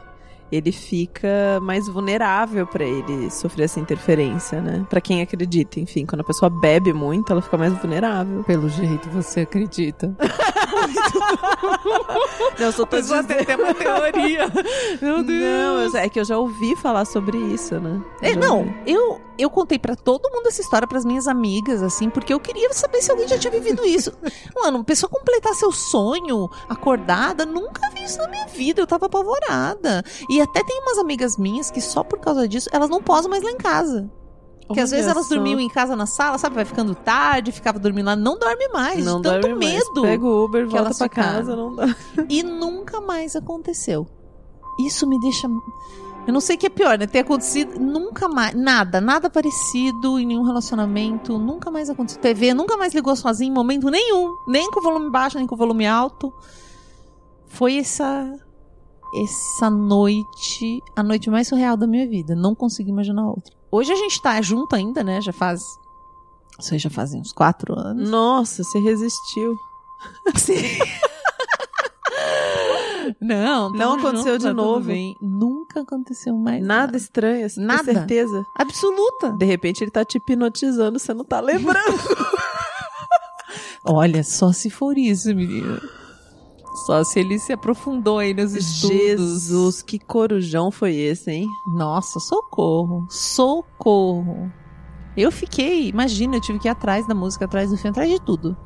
ele 0.51 0.71
fica 0.71 1.59
mais 1.61 1.87
vulnerável 1.87 2.65
pra 2.65 2.83
ele 2.83 3.29
sofrer 3.29 3.65
essa 3.65 3.79
interferência, 3.79 4.61
né? 4.61 4.85
Pra 4.89 5.01
quem 5.01 5.21
acredita, 5.21 5.79
enfim, 5.79 6.05
quando 6.05 6.21
a 6.21 6.23
pessoa 6.23 6.49
bebe 6.49 6.93
muito, 6.93 7.31
ela 7.31 7.41
fica 7.41 7.57
mais 7.57 7.73
vulnerável. 7.73 8.43
Pelo 8.43 8.69
jeito 8.69 9.09
você 9.09 9.41
acredita. 9.41 10.13
Não, 12.59 12.65
eu 12.65 12.71
só 12.71 12.85
tô 12.85 12.97
Pessoa 12.97 13.23
tem 13.23 13.39
até 13.39 13.55
uma 13.55 13.73
teoria. 13.73 14.51
Meu 15.01 15.23
Deus. 15.23 15.93
Não, 15.93 15.99
é 15.99 16.09
que 16.09 16.19
eu 16.19 16.25
já 16.25 16.37
ouvi 16.37 16.75
falar 16.75 17.05
sobre 17.05 17.37
isso, 17.37 17.79
né? 17.79 18.01
É, 18.21 18.35
não, 18.35 18.59
ouvi. 18.59 18.75
eu, 18.85 19.21
eu 19.37 19.49
contei 19.49 19.79
pra 19.79 19.95
todo 19.95 20.29
mundo 20.29 20.47
essa 20.47 20.61
história, 20.61 20.87
pras 20.87 21.05
minhas 21.05 21.27
amigas, 21.27 21.81
assim, 21.81 22.09
porque 22.09 22.33
eu 22.33 22.39
queria 22.39 22.73
saber 22.73 23.01
se 23.01 23.11
alguém 23.11 23.27
já 23.27 23.37
tinha 23.37 23.51
vivido 23.51 23.85
isso. 23.85 24.11
Mano, 24.55 24.79
uma 24.79 24.83
pessoa 24.83 25.09
completar 25.09 25.53
seu 25.53 25.71
sonho 25.71 26.49
acordada, 26.67 27.45
nunca 27.45 27.81
vi 27.93 28.03
isso 28.03 28.17
na 28.17 28.27
minha 28.27 28.47
vida, 28.47 28.81
eu 28.81 28.87
tava 28.87 29.05
apavorada. 29.05 30.03
E 30.29 30.41
até 30.41 30.63
tem 30.63 30.79
umas 30.81 30.97
amigas 30.97 31.37
minhas 31.37 31.71
que 31.71 31.81
só 31.81 32.03
por 32.03 32.19
causa 32.19 32.47
disso, 32.47 32.69
elas 32.71 32.89
não 32.89 33.01
posam 33.01 33.29
mais 33.29 33.43
lá 33.43 33.51
em 33.51 33.57
casa. 33.57 34.09
Porque 34.69 34.79
às 34.81 34.91
vezes 34.91 35.07
elas 35.07 35.25
só. 35.25 35.33
dormiam 35.35 35.59
em 35.59 35.67
casa 35.67 35.95
na 35.95 36.05
sala, 36.05 36.37
sabe? 36.37 36.55
Vai 36.55 36.63
ficando 36.63 36.93
tarde, 36.95 37.51
ficava 37.51 37.77
dormindo 37.79 38.05
lá, 38.05 38.15
não 38.15 38.37
dorme 38.37 38.67
mais, 38.69 39.03
Não 39.03 39.19
tanto 39.21 39.41
dorme 39.41 39.65
mais. 39.65 39.73
medo. 39.73 40.01
Pega 40.03 40.23
o 40.25 40.45
Uber, 40.45 40.67
que 40.67 40.71
volta 40.71 40.95
pra 40.95 41.07
ficaram. 41.09 41.33
casa, 41.37 41.55
não 41.55 41.75
dá. 41.75 41.95
E 42.29 42.43
nunca 42.43 43.01
mais 43.01 43.35
aconteceu. 43.35 44.07
Isso 44.85 45.07
me 45.07 45.19
deixa. 45.19 45.47
Eu 46.27 46.31
não 46.33 46.39
sei 46.39 46.55
o 46.55 46.59
que 46.59 46.67
é 46.67 46.69
pior, 46.69 46.99
né? 46.99 47.07
Ter 47.07 47.19
acontecido 47.19 47.79
nunca 47.79 48.29
mais. 48.29 48.53
Nada, 48.53 49.01
nada 49.01 49.27
parecido 49.29 50.19
em 50.19 50.25
nenhum 50.27 50.43
relacionamento. 50.43 51.39
Nunca 51.39 51.71
mais 51.71 51.89
aconteceu. 51.89 52.21
TV 52.21 52.53
nunca 52.53 52.77
mais 52.77 52.93
ligou 52.93 53.15
sozinho 53.15 53.49
em 53.51 53.53
momento 53.53 53.89
nenhum. 53.89 54.35
Nem 54.47 54.69
com 54.69 54.79
volume 54.81 55.09
baixo, 55.09 55.37
nem 55.39 55.47
com 55.47 55.55
volume 55.55 55.87
alto. 55.87 56.31
Foi 57.47 57.77
essa. 57.77 58.31
Essa 59.23 59.69
noite. 59.71 60.79
A 60.95 61.01
noite 61.01 61.29
mais 61.31 61.47
surreal 61.47 61.75
da 61.75 61.87
minha 61.87 62.07
vida. 62.07 62.35
Não 62.35 62.53
consigo 62.53 62.89
imaginar 62.89 63.27
outra. 63.27 63.57
Hoje 63.71 63.91
a 63.91 63.95
gente 63.95 64.21
tá 64.21 64.41
junto 64.41 64.75
ainda, 64.75 65.03
né? 65.03 65.21
Já 65.21 65.31
faz. 65.31 65.61
Isso 66.59 66.73
aí 66.73 66.79
já 66.79 66.89
fazem 66.89 67.21
uns 67.21 67.31
quatro 67.31 67.77
anos. 67.79 68.09
Nossa, 68.09 68.63
você 68.63 68.79
resistiu. 68.79 69.55
Não, 73.21 73.69
Não 73.71 73.77
tamo 73.77 73.93
aconteceu 74.07 74.33
junto, 74.33 74.39
de 74.39 74.45
tá 74.47 74.53
novo. 74.53 74.91
Nunca 75.21 75.81
aconteceu 75.81 76.35
mais 76.35 76.63
Nada 76.63 76.95
estranho, 76.95 77.49
você 77.49 77.59
Nada. 77.59 77.83
certeza? 77.83 78.45
Absoluta. 78.55 79.31
De 79.33 79.45
repente 79.45 79.83
ele 79.83 79.91
tá 79.91 80.05
te 80.05 80.17
hipnotizando, 80.17 80.97
você 80.99 81.13
não 81.13 81.25
tá 81.25 81.39
lembrando. 81.39 81.97
Olha, 83.83 84.23
só 84.23 84.51
se 84.51 84.69
for 84.69 84.97
isso, 84.97 85.33
menina. 85.35 85.81
Só 86.89 87.03
se 87.03 87.19
ele 87.19 87.37
se 87.37 87.53
aprofundou 87.53 88.17
aí 88.17 88.33
nos 88.33 88.55
estudos. 88.55 88.97
Jesus, 88.97 89.83
que 89.83 89.99
corujão 89.99 90.71
foi 90.71 90.95
esse, 90.95 91.29
hein? 91.29 91.47
Nossa, 91.67 92.19
socorro. 92.19 93.05
Socorro. 93.11 94.51
Eu 95.15 95.31
fiquei, 95.31 95.87
imagina, 95.87 96.37
eu 96.37 96.41
tive 96.41 96.57
que 96.57 96.67
ir 96.67 96.71
atrás 96.71 97.07
da 97.07 97.13
música, 97.13 97.45
atrás 97.45 97.69
do 97.69 97.77
filme, 97.77 97.91
atrás 97.91 98.09
de 98.09 98.19
tudo. 98.19 98.57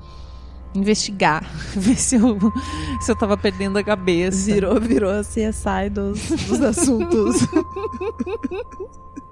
Investigar, 0.73 1.43
ver 1.75 1.97
se 1.97 2.15
eu, 2.15 2.39
se 3.01 3.11
eu 3.11 3.15
tava 3.17 3.35
perdendo 3.35 3.77
a 3.77 3.83
cabeça. 3.83 4.53
Virou, 4.53 4.79
virou 4.79 5.11
a 5.11 5.19
CSI 5.19 5.89
dos, 5.91 6.25
dos 6.47 6.61
assuntos. 6.63 7.45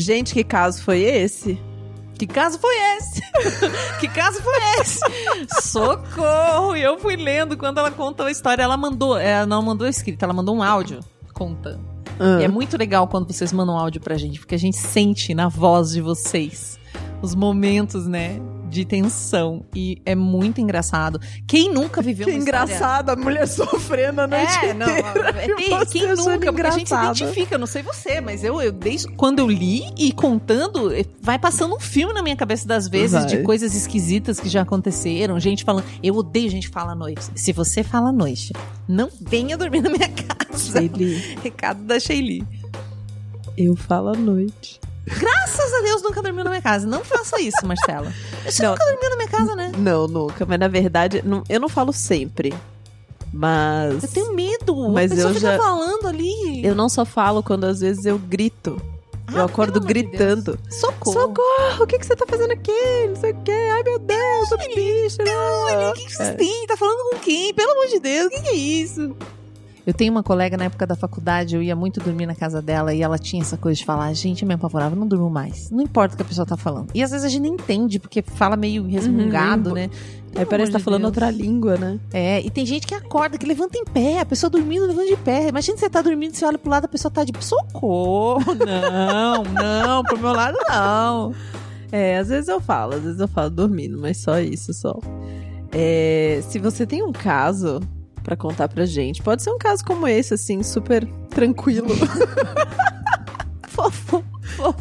Gente, 0.00 0.32
que 0.32 0.42
caso 0.42 0.82
foi 0.82 1.02
esse? 1.02 1.60
Que 2.14 2.26
caso 2.26 2.58
foi 2.58 2.74
esse? 2.96 3.22
que 4.00 4.08
caso 4.08 4.40
foi 4.42 4.58
esse? 4.80 5.00
Socorro! 5.62 6.74
E 6.74 6.82
eu 6.82 6.98
fui 6.98 7.16
lendo 7.16 7.56
quando 7.56 7.78
ela 7.78 7.90
contou 7.90 8.26
a 8.26 8.30
história. 8.30 8.62
Ela 8.62 8.78
mandou, 8.78 9.18
ela 9.18 9.44
não 9.44 9.62
mandou 9.62 9.86
escrita, 9.86 10.24
ela 10.24 10.32
mandou 10.32 10.56
um 10.56 10.62
áudio 10.62 11.00
contando. 11.34 11.80
Ah. 12.18 12.40
E 12.40 12.44
é 12.44 12.48
muito 12.48 12.78
legal 12.78 13.06
quando 13.08 13.30
vocês 13.30 13.52
mandam 13.52 13.76
áudio 13.78 14.00
pra 14.00 14.16
gente, 14.16 14.38
porque 14.38 14.54
a 14.54 14.58
gente 14.58 14.78
sente 14.78 15.34
na 15.34 15.48
voz 15.48 15.90
de 15.90 16.00
vocês 16.00 16.78
os 17.20 17.34
momentos, 17.34 18.06
né, 18.06 18.40
de 18.70 18.84
tensão. 18.84 19.64
E 19.74 20.00
é 20.06 20.14
muito 20.14 20.60
engraçado. 20.60 21.20
Quem 21.46 21.72
nunca 21.72 22.00
viveu 22.00 22.26
Que 22.26 22.32
uma 22.32 22.38
história- 22.38 22.64
engraçado, 22.64 23.10
a 23.10 23.16
mulher 23.16 23.46
sofrendo 23.48 24.20
a 24.22 24.26
noite 24.26 24.56
É, 24.64 24.72
não, 24.72 24.86
inteira. 24.86 25.30
é, 25.42 25.48
quem 25.86 26.04
achando 26.06 26.24
nunca, 26.30 26.52
porque 26.52 26.66
a 26.66 26.70
gente 26.70 26.88
se 26.88 26.94
engraçado. 26.94 27.16
identifica, 27.16 27.58
não 27.58 27.66
sei 27.66 27.82
você, 27.82 28.20
mas 28.20 28.42
eu, 28.44 28.60
eu 28.62 28.72
desde 28.72 29.08
quando 29.08 29.40
eu 29.40 29.48
li 29.48 29.92
e 29.98 30.12
contando, 30.12 30.92
eh, 30.94 31.04
vai 31.20 31.38
passando 31.38 31.74
um 31.74 31.80
filme 31.80 32.14
na 32.14 32.22
minha 32.22 32.36
cabeça 32.36 32.66
das 32.66 32.88
vezes 32.88 33.12
Vai. 33.18 33.26
de 33.26 33.38
coisas 33.42 33.74
esquisitas 33.74 34.38
que 34.40 34.48
já 34.48 34.62
aconteceram, 34.62 35.38
gente 35.40 35.64
falando, 35.64 35.84
eu 36.02 36.14
odeio 36.14 36.48
gente 36.48 36.68
que 36.68 36.72
fala 36.72 36.92
à 36.92 36.94
noite. 36.94 37.24
Se 37.34 37.52
você 37.52 37.82
fala 37.82 38.10
à 38.10 38.12
noite, 38.12 38.52
não 38.88 39.08
venha 39.20 39.58
dormir 39.58 39.80
na 39.82 39.90
minha 39.90 40.08
casa. 40.08 40.78
Sheili, 40.80 41.36
Recado 41.42 41.82
da 41.82 41.98
Sheili. 41.98 42.44
eu 43.56 43.74
falo 43.76 44.08
à 44.10 44.14
noite. 44.14 44.80
Graças 45.06 45.72
a 45.74 45.80
Deus 45.82 46.02
nunca 46.02 46.22
dormiu 46.22 46.44
na 46.44 46.50
minha 46.50 46.62
casa. 46.62 46.86
Não 46.86 47.04
faça 47.04 47.40
isso, 47.40 47.64
Marcela. 47.66 48.12
Você 48.44 48.62
Não. 48.62 48.70
nunca 48.72 48.84
dormiu 48.84 49.10
na 49.10 49.16
minha 49.16 49.28
casa, 49.28 49.56
né? 49.56 49.72
Não, 49.76 50.06
nunca. 50.06 50.46
Mas 50.46 50.58
na 50.58 50.68
verdade, 50.68 51.22
não- 51.24 51.42
eu 51.48 51.58
não 51.60 51.68
falo 51.68 51.92
sempre. 51.92 52.54
Mas. 53.32 54.02
Eu 54.02 54.08
tenho 54.10 54.34
medo. 54.34 54.88
Mas 54.90 55.16
eu 55.16 55.28
fica 55.28 55.40
já- 55.52 55.58
falando 55.58 56.08
ali. 56.08 56.64
Eu 56.64 56.74
não 56.74 56.88
só 56.88 57.04
falo 57.04 57.42
quando 57.42 57.64
às 57.64 57.80
vezes 57.80 58.04
eu 58.04 58.18
grito. 58.18 58.80
eu 59.32 59.42
Ah, 59.42 59.44
acordo 59.44 59.74
pelo 59.80 59.84
amor 59.84 59.94
de 59.94 60.02
gritando. 60.02 60.58
Socorro. 60.68 61.12
Socorro! 61.20 61.84
O 61.84 61.86
que, 61.86 61.98
que 61.98 62.04
você 62.06 62.16
tá 62.16 62.24
fazendo 62.28 62.50
aqui? 62.52 63.06
Não 63.08 63.14
sei 63.16 63.30
o 63.32 63.36
quê. 63.42 63.52
Ai, 63.72 63.82
meu 63.84 63.98
Deus, 64.00 64.50
o 64.50 64.56
bicho. 64.58 65.16
Olha, 65.20 65.90
o 65.90 65.92
que, 65.92 66.04
que 66.06 66.12
vocês 66.16 66.34
têm? 66.36 66.66
Tá 66.66 66.76
falando 66.76 67.10
com 67.10 67.18
quem? 67.20 67.54
Pelo 67.54 67.70
amor 67.70 67.86
de 67.86 68.00
Deus, 68.00 68.26
o 68.26 68.30
que, 68.30 68.40
que 68.42 68.48
é 68.48 68.54
isso? 68.54 69.16
Eu 69.86 69.94
tenho 69.94 70.12
uma 70.12 70.22
colega 70.22 70.56
na 70.56 70.64
época 70.64 70.86
da 70.86 70.94
faculdade, 70.94 71.56
eu 71.56 71.62
ia 71.62 71.74
muito 71.74 72.00
dormir 72.00 72.26
na 72.26 72.34
casa 72.34 72.60
dela 72.60 72.92
e 72.92 73.00
ela 73.02 73.18
tinha 73.18 73.40
essa 73.42 73.56
coisa 73.56 73.78
de 73.78 73.84
falar, 73.84 74.12
gente, 74.12 74.42
eu 74.42 74.48
me 74.48 74.54
apavorava, 74.54 74.94
não 74.94 75.06
durmo 75.06 75.30
mais. 75.30 75.70
Não 75.70 75.82
importa 75.82 76.14
o 76.14 76.16
que 76.16 76.22
a 76.22 76.26
pessoa 76.26 76.46
tá 76.46 76.56
falando. 76.56 76.88
E 76.94 77.02
às 77.02 77.10
vezes 77.10 77.24
a 77.24 77.28
gente 77.28 77.42
nem 77.42 77.54
entende, 77.54 77.98
porque 77.98 78.20
fala 78.22 78.56
meio 78.56 78.86
resmungado, 78.86 79.70
Uhum, 79.70 79.74
né? 79.74 79.90
Aí 80.36 80.46
parece 80.46 80.66
que 80.68 80.72
tá 80.74 80.78
de 80.78 80.84
falando 80.84 81.00
Deus. 81.00 81.10
outra 81.10 81.30
língua, 81.30 81.76
né? 81.76 81.98
É, 82.12 82.40
e 82.40 82.50
tem 82.50 82.64
gente 82.64 82.86
que 82.86 82.94
acorda, 82.94 83.36
que 83.36 83.44
levanta 83.46 83.76
em 83.78 83.84
pé, 83.84 84.20
a 84.20 84.24
pessoa 84.26 84.48
dormindo, 84.48 84.86
levanta 84.86 85.08
de 85.08 85.16
pé. 85.16 85.48
Imagina 85.48 85.76
você 85.76 85.90
tá 85.90 86.00
dormindo, 86.02 86.34
você 86.36 86.44
olha 86.44 86.58
pro 86.58 86.70
lado, 86.70 86.84
a 86.84 86.88
pessoa 86.88 87.10
tá 87.10 87.24
de 87.24 87.32
socorro. 87.44 88.54
Não, 88.64 89.42
não, 89.42 90.02
pro 90.04 90.18
meu 90.18 90.32
lado 90.32 90.56
não. 90.68 91.34
É, 91.90 92.18
às 92.18 92.28
vezes 92.28 92.48
eu 92.48 92.60
falo, 92.60 92.94
às 92.94 93.02
vezes 93.02 93.18
eu 93.18 93.26
falo 93.26 93.50
dormindo, 93.50 93.98
mas 93.98 94.18
só 94.18 94.38
isso, 94.38 94.72
só. 94.72 94.96
É, 95.72 96.40
se 96.48 96.58
você 96.60 96.86
tem 96.86 97.02
um 97.02 97.10
caso 97.12 97.80
pra 98.30 98.36
contar 98.36 98.68
pra 98.68 98.86
gente, 98.86 99.20
pode 99.22 99.42
ser 99.42 99.50
um 99.50 99.58
caso 99.58 99.84
como 99.84 100.06
esse, 100.06 100.34
assim, 100.34 100.62
super 100.62 101.04
tranquilo. 101.30 101.88
fofo. 103.66 104.24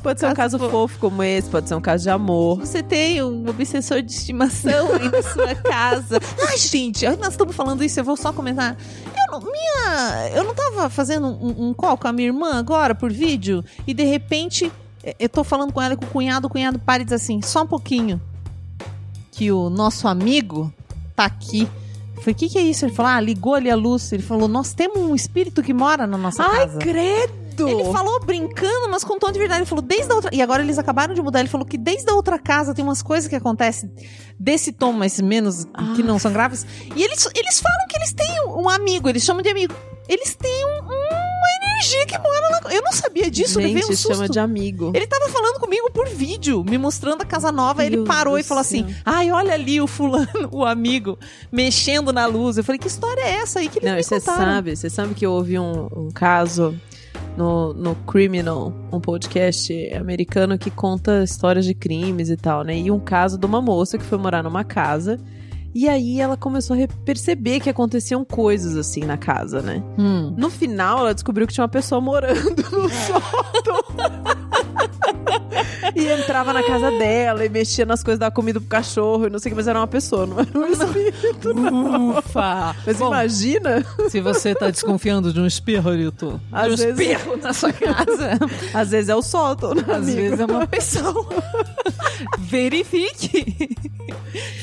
Pode 0.03 0.19
ser 0.19 0.27
um 0.27 0.33
caso 0.33 0.59
Caso 0.59 0.71
fofo 0.71 0.99
como 0.99 1.23
esse, 1.23 1.49
pode 1.49 1.67
ser 1.67 1.73
um 1.73 1.81
caso 1.81 2.03
de 2.03 2.09
amor. 2.11 2.59
Você 2.59 2.83
tem 2.83 3.23
um 3.23 3.49
obsessor 3.49 4.03
de 4.03 4.11
estimação 4.11 4.93
aí 4.93 5.09
na 5.09 5.23
sua 5.23 5.55
casa. 5.55 6.19
Ai, 6.47 6.57
gente, 6.57 7.07
nós 7.17 7.29
estamos 7.29 7.55
falando 7.55 7.83
isso, 7.83 7.99
eu 7.99 8.03
vou 8.03 8.15
só 8.15 8.31
comentar. 8.31 8.77
Eu 9.05 9.31
não, 9.31 9.51
minha, 9.51 10.29
eu 10.35 10.43
não 10.43 10.53
tava 10.53 10.89
fazendo 10.89 11.27
um, 11.27 11.69
um 11.69 11.73
call 11.73 11.97
com 11.97 12.07
a 12.07 12.13
minha 12.13 12.27
irmã 12.27 12.53
agora 12.53 12.93
por 12.93 13.11
vídeo 13.11 13.63
e 13.87 13.93
de 13.93 14.03
repente 14.03 14.71
eu 15.17 15.29
tô 15.29 15.43
falando 15.43 15.73
com 15.73 15.81
ela 15.81 15.95
e 15.95 15.97
com 15.97 16.05
o 16.05 16.09
cunhado, 16.09 16.47
o 16.47 16.49
cunhado 16.49 16.77
para 16.77 17.01
e 17.01 17.05
diz 17.05 17.13
assim, 17.13 17.41
só 17.41 17.63
um 17.63 17.67
pouquinho. 17.67 18.21
Que 19.31 19.51
o 19.51 19.71
nosso 19.71 20.07
amigo 20.07 20.71
tá 21.15 21.25
aqui. 21.25 21.67
Falei, 22.19 22.33
o 22.33 22.35
que, 22.35 22.49
que 22.49 22.57
é 22.57 22.61
isso? 22.61 22.85
Ele 22.85 22.93
falou, 22.93 23.11
ah, 23.11 23.19
ligou 23.21 23.55
ali 23.55 23.69
a 23.69 23.75
luz. 23.75 24.11
Ele 24.11 24.21
falou, 24.23 24.47
nós 24.47 24.73
temos 24.73 24.97
um 24.97 25.15
espírito 25.15 25.61
que 25.63 25.73
mora 25.73 26.05
na 26.05 26.17
nossa 26.17 26.43
Ai, 26.43 26.67
casa. 26.67 26.79
credo! 26.79 27.39
Ele 27.67 27.83
falou 27.91 28.21
brincando, 28.21 28.89
mas 28.89 29.03
com 29.03 29.19
tom 29.19 29.31
de 29.31 29.37
verdade. 29.39 29.61
Ele 29.61 29.65
falou, 29.69 29.81
desde 29.81 30.09
a 30.11 30.15
outra. 30.15 30.29
E 30.33 30.41
agora 30.41 30.63
eles 30.63 30.77
acabaram 30.79 31.13
de 31.13 31.21
mudar. 31.21 31.41
Ele 31.41 31.49
falou 31.49 31.65
que 31.67 31.77
desde 31.77 32.09
a 32.09 32.13
outra 32.13 32.39
casa 32.39 32.73
tem 32.73 32.83
umas 32.85 33.01
coisas 33.01 33.27
que 33.29 33.35
acontecem 33.35 33.91
desse 34.39 34.71
tom, 34.71 34.93
mas 34.93 35.19
menos. 35.19 35.65
que 35.95 36.01
não 36.03 36.17
são 36.17 36.31
graves. 36.31 36.65
E 36.95 37.03
eles, 37.03 37.27
eles 37.35 37.59
falam 37.59 37.87
que 37.89 37.97
eles 37.97 38.13
têm 38.13 38.45
um 38.47 38.69
amigo, 38.69 39.09
eles 39.09 39.23
chamam 39.23 39.41
de 39.41 39.49
amigo. 39.49 39.73
Eles 40.07 40.35
têm 40.35 40.65
um- 40.65 40.88
que 42.05 42.17
mora 42.17 42.49
lá. 42.51 42.73
Eu 42.73 42.81
não 42.81 42.91
sabia 42.91 43.29
disso, 43.29 43.59
levei 43.59 43.83
um 43.83 43.87
Gente, 43.87 43.97
susto. 43.97 44.13
chama 44.13 44.29
de 44.29 44.39
amigo. 44.39 44.91
Ele 44.93 45.07
tava 45.07 45.29
falando 45.29 45.59
comigo 45.59 45.89
por 45.91 46.07
vídeo, 46.07 46.63
me 46.63 46.77
mostrando 46.77 47.21
a 47.21 47.25
casa 47.25 47.51
nova. 47.51 47.85
ele 47.85 47.97
Deus 47.97 48.07
parou 48.07 48.37
e 48.37 48.43
falou 48.43 48.61
assim. 48.61 48.85
Ai, 49.05 49.31
olha 49.31 49.53
ali 49.53 49.79
o 49.81 49.87
fulano, 49.87 50.49
o 50.51 50.65
amigo, 50.65 51.17
mexendo 51.51 52.11
na 52.13 52.25
luz. 52.25 52.57
Eu 52.57 52.63
falei: 52.63 52.79
Que 52.79 52.87
história 52.87 53.21
é 53.21 53.35
essa 53.35 53.59
aí 53.59 53.69
que 53.69 53.79
eles 53.79 53.89
Não, 53.89 54.01
você 54.01 54.19
sabe, 54.19 54.75
você 54.75 54.89
sabe 54.89 55.13
que 55.13 55.25
eu 55.25 55.31
ouvi 55.31 55.57
um, 55.57 55.87
um 55.95 56.09
caso 56.11 56.75
no, 57.37 57.73
no 57.73 57.95
Criminal, 57.95 58.73
um 58.91 58.99
podcast 58.99 59.73
americano 59.93 60.57
que 60.57 60.69
conta 60.69 61.23
histórias 61.23 61.65
de 61.65 61.73
crimes 61.73 62.29
e 62.29 62.37
tal, 62.37 62.63
né? 62.63 62.77
E 62.77 62.91
um 62.91 62.99
caso 62.99 63.37
de 63.37 63.45
uma 63.45 63.61
moça 63.61 63.97
que 63.97 64.03
foi 64.03 64.17
morar 64.17 64.43
numa 64.43 64.63
casa. 64.63 65.19
E 65.73 65.87
aí 65.87 66.19
ela 66.19 66.35
começou 66.35 66.75
a 66.75 66.87
perceber 67.05 67.59
que 67.59 67.69
aconteciam 67.69 68.25
coisas 68.25 68.75
assim 68.75 69.01
na 69.01 69.17
casa, 69.17 69.61
né? 69.61 69.83
Hum. 69.97 70.33
No 70.37 70.49
final, 70.49 70.99
ela 70.99 71.13
descobriu 71.13 71.45
que 71.45 71.53
tinha 71.53 71.63
uma 71.63 71.69
pessoa 71.69 72.01
morando 72.01 72.63
no 72.71 72.89
sótão. 72.89 74.39
e 75.95 76.07
entrava 76.07 76.53
na 76.53 76.63
casa 76.63 76.89
dela 76.91 77.45
e 77.45 77.49
mexia 77.49 77.85
nas 77.85 78.03
coisas, 78.03 78.19
dava 78.19 78.33
comida 78.33 78.59
pro 78.59 78.69
cachorro 78.69 79.27
e 79.27 79.29
não 79.29 79.39
sei 79.39 79.49
o 79.49 79.51
que, 79.51 79.55
mas 79.57 79.67
era 79.67 79.79
uma 79.79 79.87
pessoa, 79.87 80.25
não 80.25 80.39
era 80.39 80.57
um 80.59 80.65
espírito, 80.67 81.53
não. 81.53 82.17
Ufa! 82.17 82.75
Mas 82.85 82.97
Bom, 82.97 83.07
imagina, 83.07 83.85
Se 84.09 84.19
você 84.21 84.53
tá 84.55 84.69
desconfiando 84.69 85.31
de 85.33 85.39
um 85.39 85.45
espirrito, 85.45 86.39
Às 86.51 86.67
de 86.67 86.73
um 86.73 86.85
vezes- 86.95 86.99
espirro 86.99 87.37
na 87.37 87.53
sua 87.53 87.73
casa, 87.73 88.39
às 88.73 88.89
vezes 88.91 89.09
é 89.09 89.15
o 89.15 89.21
sótão, 89.21 89.73
né, 89.73 89.83
às 89.87 89.97
amigo? 89.97 90.17
vezes 90.17 90.39
é 90.39 90.45
uma 90.45 90.67
pessoa. 90.67 91.27
Verifique. 92.39 93.69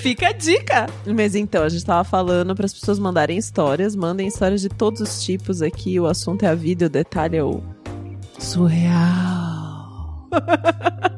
Fica 0.02 0.29
a 0.29 0.33
dica. 0.33 0.87
Mas 1.07 1.35
então, 1.35 1.62
a 1.64 1.68
gente 1.68 1.85
tava 1.85 2.05
falando 2.05 2.55
para 2.55 2.66
as 2.66 2.72
pessoas 2.74 2.98
mandarem 2.98 3.37
histórias, 3.38 3.94
mandem 3.96 4.26
histórias 4.29 4.61
de 4.61 4.68
todos 4.68 5.00
os 5.00 5.22
tipos 5.24 5.62
aqui. 5.62 5.98
O 5.98 6.07
assunto 6.07 6.44
é 6.44 6.48
a 6.48 6.55
vida, 6.55 6.87
o 6.87 6.88
detalhe 6.88 7.37
é 7.37 7.42
o 7.44 7.62
Surreal. 8.38 9.46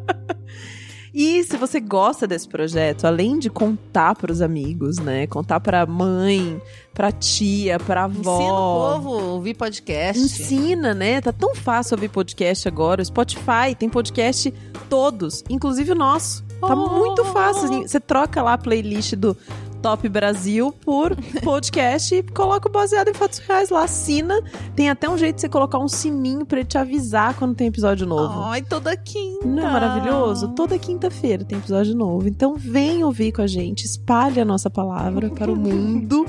E 1.21 1.42
se 1.42 1.57
você 1.57 1.81
gosta 1.81 2.27
desse 2.29 2.47
projeto, 2.47 3.05
além 3.05 3.38
de 3.40 3.51
contar 3.51 4.14
pros 4.14 4.40
amigos, 4.40 4.99
né? 4.99 5.27
Contar 5.27 5.59
pra 5.59 5.85
mãe, 5.85 6.61
pra 6.94 7.11
tia, 7.11 7.77
pra 7.81 8.05
avó. 8.05 8.37
Ensina 8.37 8.53
o 8.53 8.92
povo 8.92 9.18
a 9.18 9.23
ouvir 9.33 9.55
podcast. 9.55 10.23
Ensina, 10.23 10.94
né? 10.94 11.21
Tá 11.21 11.33
tão 11.33 11.57
fácil 11.57 11.97
ouvir 11.97 12.09
podcast 12.11 12.68
agora. 12.68 13.03
O 13.03 13.05
Spotify 13.05 13.75
tem 13.77 13.88
podcast 13.88 14.53
todos, 14.88 15.42
inclusive 15.51 15.90
o 15.90 15.94
nosso. 15.97 16.44
Tá 16.61 16.75
Oh. 16.75 16.88
muito 16.99 17.25
fácil. 17.25 17.64
assim, 17.64 17.87
Você 17.88 17.99
troca 17.99 18.40
lá 18.42 18.53
a 18.53 18.59
playlist 18.59 19.14
do 19.16 19.37
Top 19.83 20.09
Brasil 20.09 20.73
por 20.73 21.17
podcast 21.43 22.14
e 22.14 22.23
coloca 22.23 22.69
o 22.69 22.73
baseado 22.73 23.09
em 23.09 23.14
fatos 23.14 23.38
reais 23.38 23.71
lá. 23.71 23.85
Assina. 23.85 24.41
Tem 24.75 24.91
até 24.91 25.09
um 25.09 25.17
jeito 25.17 25.37
de 25.37 25.41
você 25.43 25.49
colocar 25.49 25.79
um 25.79 25.88
sininho 25.88 26.45
pra 26.45 26.59
ele 26.61 26.69
te 26.69 26.77
avisar 26.77 27.35
quando 27.37 27.55
tem 27.55 27.69
episódio 27.69 28.07
novo. 28.07 28.41
Ai, 28.43 28.62
toda 28.62 28.97
quinta. 28.97 29.47
Não 29.47 29.67
é 29.67 29.71
maravilhoso? 29.73 30.49
Toda 30.49 30.79
quinta-feira 30.79 31.45
tem 31.45 31.59
episódio 31.59 31.95
novo. 31.95 32.29
Então 32.29 32.57
vem 32.57 33.03
ouvir 33.05 33.33
com 33.33 33.43
a 33.43 33.47
gente, 33.47 33.85
espalhe 33.85 34.41
a 34.41 34.45
nossa 34.45 34.69
palavra 34.69 35.31
para 35.31 35.51
o 35.51 35.57
mundo 35.57 36.27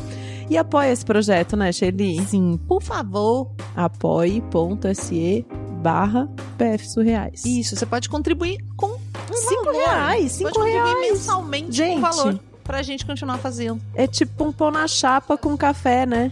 e 0.50 0.58
apoie 0.58 0.92
esse 0.92 1.06
projeto, 1.06 1.56
né, 1.58 1.72
Shelly? 1.72 2.22
Sim, 2.26 2.60
por 2.68 2.82
favor. 2.82 3.52
apoie.se 3.76 5.46
barra 5.82 6.28
PF 6.58 6.90
Surreais. 6.90 7.46
Isso, 7.46 7.76
você 7.76 7.86
pode 7.86 8.10
contribuir 8.10 8.58
com 8.76 8.88
um 8.88 9.00
Cinco 9.34 9.66
valor. 9.66 9.78
reais, 9.86 10.32
cinco 10.34 10.52
pode 10.54 10.70
reais. 10.72 11.00
mensalmente 11.00 11.72
Gente. 11.78 11.96
com 11.96 12.02
valor 12.02 12.40
pra 12.70 12.84
gente 12.84 13.04
continuar 13.06 13.38
fazendo. 13.40 13.82
É 13.96 14.06
tipo 14.06 14.44
um 14.44 14.52
pão 14.52 14.70
na 14.70 14.88
chapa 14.88 15.36
com 15.38 15.58
café, 15.58 16.06
né? 16.06 16.32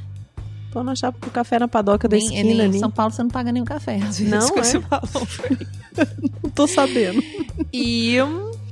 Pão 0.72 0.84
na 0.84 0.94
chapa 0.96 1.18
com 1.20 1.30
café 1.32 1.58
na 1.58 1.68
padoca 1.68 2.08
da 2.08 2.16
Nem- 2.16 2.26
esquina 2.26 2.44
nem 2.44 2.58
em 2.58 2.62
ali. 2.62 2.80
São 2.80 2.92
Paulo 2.92 3.12
você 3.12 3.24
não 3.24 3.30
paga 3.30 3.52
nenhum 3.52 3.66
café. 3.66 3.96
Às 3.96 4.20
vezes, 4.20 4.30
Não, 4.30 4.50
com 4.50 4.60
é? 4.60 4.62
esse 4.62 4.78
valor. 4.88 5.28
Não 6.44 6.50
tô 6.52 6.68
sabendo. 6.68 7.24
E 7.74 8.18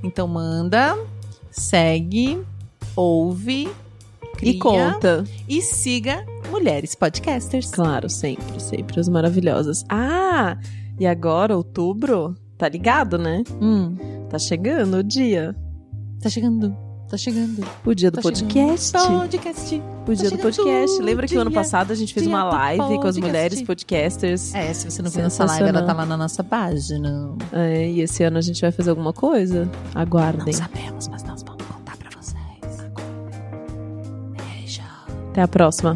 então 0.04 0.28
manda, 0.28 0.96
segue, 1.50 2.40
ouve, 2.96 3.68
cria, 4.38 4.52
E 4.52 4.60
conta. 4.60 5.24
e 5.50 5.62
siga 5.62 6.24
Mulheres 6.52 6.94
Podcasters. 6.94 7.72
Claro, 7.72 8.10
sempre, 8.10 8.60
sempre 8.62 9.00
as 9.00 9.10
maravilhosas. 9.10 9.84
Ah, 9.90 10.58
e 11.00 11.08
agora, 11.08 11.58
outubro, 11.58 12.36
tá 12.58 12.70
ligado, 12.70 13.18
né? 13.18 13.44
Hum, 13.60 13.96
Tá 14.30 14.38
chegando 14.38 14.98
o 14.98 15.04
dia. 15.04 15.56
tá 16.22 16.30
chegando. 16.30 16.76
Tá 17.10 17.18
chegando. 17.18 17.64
O 17.86 17.94
dia 17.94 18.10
do 18.10 18.16
Tá 18.16 18.22
podcast. 18.24 18.98
chegando. 18.98 19.20
Podcast. 19.20 19.76
O 20.08 20.16
dia 20.16 20.16
do 20.16 20.38
chegando 20.38 20.42
podcast. 20.42 21.02
Lembra 21.02 21.28
que 21.28 21.38
o 21.38 21.42
ano 21.42 21.52
passado 21.52 21.92
a 21.92 21.96
gente 21.96 22.14
fez 22.14 22.26
uma 22.26 22.44
do 22.50 22.56
live 22.56 22.78
com 22.80 22.84
as 22.86 22.92
podcast. 23.00 23.22
mulheres 23.22 23.62
podcasters? 23.62 24.56
É, 24.56 24.74
se 24.74 24.90
você 24.90 25.02
não 25.04 25.12
viu 25.12 25.26
essa 25.26 25.46
live, 25.46 25.70
ela 25.70 25.84
tá 25.84 25.94
lá 25.94 26.06
na 26.06 26.18
nossa 26.18 26.44
página. 26.44 27.32
É, 27.54 27.88
e 27.90 28.02
esse 28.02 28.24
ano 28.24 28.38
a 28.40 28.42
gente 28.42 28.60
vai 28.60 28.72
fazer 28.72 28.90
alguma 28.90 29.14
coisa? 29.14 29.70
Aguardem. 29.94 30.46
Não 30.48 30.54
sabemos, 30.54 31.08
mas 31.08 31.24
nós 31.24 31.44
vamos 31.44 31.64
contar 31.66 31.96
pra 31.96 32.10
vocês. 32.20 32.38
Beijo. 34.36 34.82
Até 35.30 35.44
a 35.44 35.48
próxima. 35.48 35.96